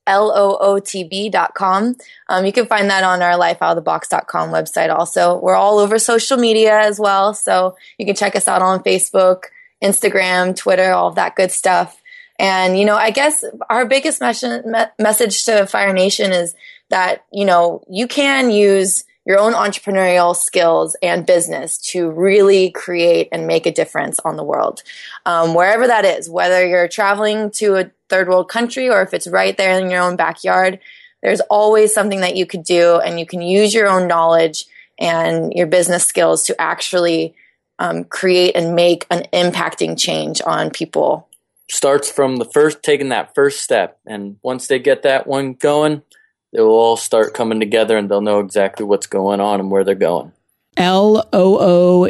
lootb.com. 0.06 1.96
Um, 2.28 2.44
you 2.44 2.52
can 2.52 2.66
find 2.66 2.90
that 2.90 3.04
on 3.04 3.22
our 3.22 3.38
lifeoutofthebox.com 3.38 4.50
website 4.50 4.94
also. 4.94 5.38
We're 5.38 5.56
all 5.56 5.78
over 5.78 5.98
social 5.98 6.36
media 6.36 6.78
as 6.78 7.00
well. 7.00 7.32
So 7.34 7.76
you 7.98 8.06
can 8.06 8.14
check 8.14 8.36
us 8.36 8.48
out 8.48 8.62
on 8.62 8.82
Facebook, 8.82 9.44
Instagram, 9.82 10.54
Twitter, 10.56 10.92
all 10.92 11.08
of 11.08 11.14
that 11.14 11.36
good 11.36 11.50
stuff. 11.50 12.00
And, 12.38 12.78
you 12.78 12.84
know, 12.84 12.96
I 12.96 13.10
guess 13.10 13.44
our 13.70 13.86
biggest 13.86 14.20
mes- 14.20 14.44
message 14.98 15.44
to 15.44 15.66
Fire 15.66 15.92
Nation 15.92 16.32
is 16.32 16.54
that, 16.90 17.24
you 17.32 17.44
know, 17.44 17.84
you 17.88 18.08
can 18.08 18.50
use 18.50 19.04
your 19.24 19.38
own 19.38 19.54
entrepreneurial 19.54 20.37
skills 20.37 20.96
and 21.02 21.26
business 21.26 21.78
to 21.78 22.10
really 22.10 22.70
create 22.70 23.28
and 23.32 23.46
make 23.46 23.66
a 23.66 23.72
difference 23.72 24.18
on 24.20 24.37
the 24.37 24.44
world. 24.44 24.82
Um, 25.24 25.54
wherever 25.54 25.87
that 25.87 26.04
is, 26.04 26.28
whether 26.28 26.66
you're 26.66 26.88
traveling 26.88 27.50
to 27.52 27.76
a 27.76 27.90
third 28.08 28.28
world 28.28 28.48
country 28.48 28.90
or 28.90 29.02
if 29.02 29.14
it's 29.14 29.26
right 29.26 29.56
there 29.56 29.78
in 29.78 29.90
your 29.90 30.02
own 30.02 30.16
backyard, 30.16 30.78
there's 31.22 31.40
always 31.42 31.94
something 31.94 32.20
that 32.20 32.37
you 32.37 32.44
could 32.44 32.64
do 32.64 32.98
and 32.98 33.18
you 33.18 33.24
can 33.24 33.40
use 33.40 33.72
your 33.72 33.88
own 33.88 34.06
knowledge 34.06 34.66
and 34.98 35.52
your 35.54 35.66
business 35.66 36.04
skills 36.04 36.44
to 36.44 36.60
actually 36.60 37.34
um, 37.78 38.04
create 38.04 38.54
and 38.54 38.74
make 38.74 39.06
an 39.10 39.24
impacting 39.32 39.98
change 39.98 40.40
on 40.44 40.70
people. 40.70 41.28
Starts 41.70 42.10
from 42.10 42.37
the 42.37 42.44
first, 42.44 42.82
taking 42.82 43.08
that 43.08 43.34
first 43.34 43.62
step. 43.62 43.98
And 44.06 44.37
once 44.42 44.66
they 44.66 44.78
get 44.78 45.02
that 45.02 45.26
one 45.26 45.54
going, 45.54 46.02
they 46.54 46.62
will 46.62 46.70
all 46.70 46.96
start 46.96 47.34
coming 47.34 47.60
together 47.60 47.98
and 47.98 48.08
they'll 48.08 48.20
know 48.20 48.38
exactly 48.38 48.86
what's 48.86 49.08
going 49.08 49.40
on 49.40 49.58
and 49.60 49.70
where 49.70 49.82
they're 49.84 49.94
going. 49.96 50.32
L-O-O-T-B 50.76 52.08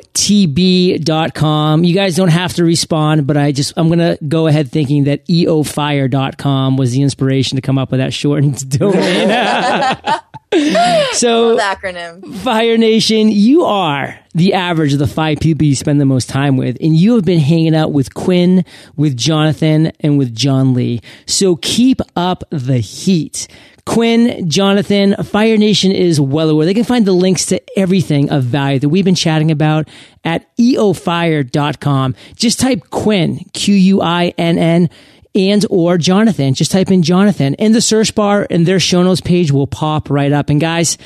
dot 0.98 1.34
com. 1.34 1.84
You 1.84 1.94
guys 1.94 2.16
don't 2.16 2.28
have 2.28 2.54
to 2.54 2.64
respond, 2.64 3.26
but 3.26 3.36
I 3.36 3.52
just, 3.52 3.72
I'm 3.76 3.88
going 3.88 3.98
to 3.98 4.16
go 4.26 4.46
ahead 4.46 4.70
thinking 4.70 5.04
that 5.04 5.26
eofire 5.26 6.10
dot 6.10 6.38
com 6.38 6.76
was 6.76 6.92
the 6.92 7.02
inspiration 7.02 7.56
to 7.56 7.62
come 7.62 7.78
up 7.78 7.90
with 7.90 8.00
that 8.00 8.14
shortened 8.14 8.70
domain. 8.78 9.28
so, 11.12 11.56
acronym. 11.58 12.34
Fire 12.38 12.78
Nation, 12.78 13.28
you 13.28 13.64
are 13.64 14.18
the 14.34 14.54
average 14.54 14.92
of 14.92 14.98
the 14.98 15.06
five 15.06 15.40
people 15.40 15.66
you 15.66 15.74
spend 15.74 16.00
the 16.00 16.04
most 16.04 16.28
time 16.28 16.56
with, 16.56 16.76
and 16.80 16.96
you 16.96 17.14
have 17.14 17.24
been 17.24 17.40
hanging 17.40 17.74
out 17.74 17.92
with 17.92 18.14
Quinn, 18.14 18.64
with 18.96 19.16
Jonathon, 19.16 19.92
and 20.00 20.18
with 20.18 20.34
John 20.34 20.74
Lee. 20.74 21.00
So 21.26 21.56
keep 21.56 22.00
up 22.16 22.44
the 22.50 22.78
heat. 22.78 23.48
Quinn, 23.86 24.48
Jonathon, 24.48 25.14
Fire 25.24 25.58
Nation 25.58 25.92
is 25.92 26.20
well 26.20 26.48
aware. 26.48 26.64
They 26.64 26.74
can 26.74 26.84
find 26.84 27.04
the 27.04 27.12
links 27.12 27.46
to 27.46 27.60
everything 27.78 28.30
of 28.30 28.44
value 28.44 28.78
that 28.78 28.88
we've 28.88 29.04
been 29.04 29.14
chatting 29.14 29.50
about 29.50 29.88
at 30.24 30.56
eofire.com. 30.56 32.14
Just 32.34 32.60
type 32.60 32.88
Quinn, 32.90 33.40
Q-U-I-N-N, 33.52 34.88
and 35.34 35.64
or 35.70 35.98
Jonathon. 35.98 36.54
Just 36.54 36.70
type 36.70 36.90
in 36.90 37.02
Jonathon 37.02 37.54
in 37.54 37.72
the 37.72 37.80
search 37.80 38.14
bar 38.14 38.46
and 38.50 38.66
their 38.66 38.80
show 38.80 39.02
notes 39.02 39.20
page 39.20 39.50
will 39.50 39.66
pop 39.66 40.10
right 40.10 40.32
up. 40.32 40.50
And 40.50 40.60
guys, 40.60 40.98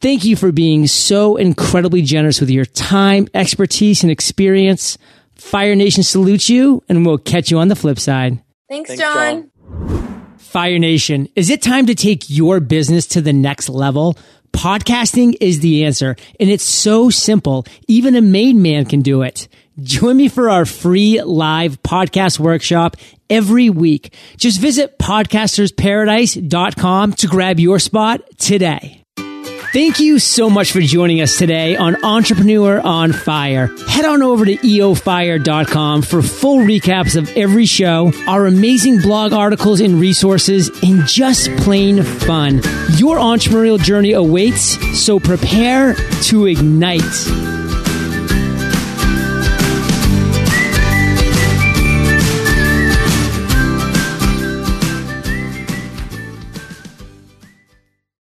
thank 0.00 0.24
you 0.24 0.36
for 0.36 0.52
being 0.52 0.86
so 0.86 1.36
incredibly 1.36 2.02
generous 2.02 2.40
with 2.40 2.50
your 2.50 2.64
time, 2.64 3.28
expertise, 3.34 4.02
and 4.02 4.10
experience. 4.10 4.98
Fire 5.36 5.74
Nation 5.74 6.02
salutes 6.02 6.48
you 6.48 6.82
and 6.88 7.04
we'll 7.04 7.18
catch 7.18 7.50
you 7.50 7.58
on 7.58 7.68
the 7.68 7.76
flip 7.76 7.98
side. 7.98 8.42
Thanks, 8.68 8.88
Thanks 8.88 9.02
John. 9.02 9.50
John. 9.68 10.36
Fire 10.38 10.78
Nation, 10.78 11.28
is 11.34 11.50
it 11.50 11.62
time 11.62 11.86
to 11.86 11.96
take 11.96 12.30
your 12.30 12.60
business 12.60 13.08
to 13.08 13.20
the 13.20 13.32
next 13.32 13.68
level? 13.68 14.16
Podcasting 14.52 15.34
is 15.40 15.58
the 15.58 15.84
answer, 15.84 16.14
and 16.38 16.48
it's 16.48 16.62
so 16.62 17.10
simple. 17.10 17.66
Even 17.88 18.14
a 18.14 18.20
made 18.20 18.54
man 18.54 18.84
can 18.84 19.02
do 19.02 19.22
it. 19.22 19.48
Join 19.82 20.16
me 20.16 20.28
for 20.28 20.48
our 20.48 20.64
free 20.64 21.20
live 21.20 21.82
podcast 21.82 22.38
workshop 22.38 22.96
every 23.30 23.70
week. 23.70 24.12
Just 24.36 24.60
visit 24.60 24.98
podcastersparadise.com 24.98 27.12
to 27.14 27.26
grab 27.26 27.58
your 27.60 27.78
spot 27.78 28.20
today. 28.38 29.04
Thank 29.74 29.98
you 29.98 30.20
so 30.20 30.48
much 30.48 30.70
for 30.70 30.80
joining 30.80 31.20
us 31.20 31.36
today 31.36 31.74
on 31.74 32.04
Entrepreneur 32.04 32.80
on 32.80 33.12
Fire. 33.12 33.66
Head 33.88 34.04
on 34.04 34.22
over 34.22 34.44
to 34.44 34.56
eofire.com 34.56 36.02
for 36.02 36.22
full 36.22 36.58
recaps 36.58 37.16
of 37.16 37.28
every 37.36 37.66
show, 37.66 38.12
our 38.28 38.46
amazing 38.46 39.00
blog 39.00 39.32
articles 39.32 39.80
and 39.80 39.98
resources, 39.98 40.70
and 40.84 41.04
just 41.08 41.50
plain 41.56 42.04
fun. 42.04 42.58
Your 42.98 43.16
entrepreneurial 43.16 43.80
journey 43.80 44.12
awaits, 44.12 44.78
so 44.96 45.18
prepare 45.18 45.96
to 46.22 46.46
ignite. 46.46 47.73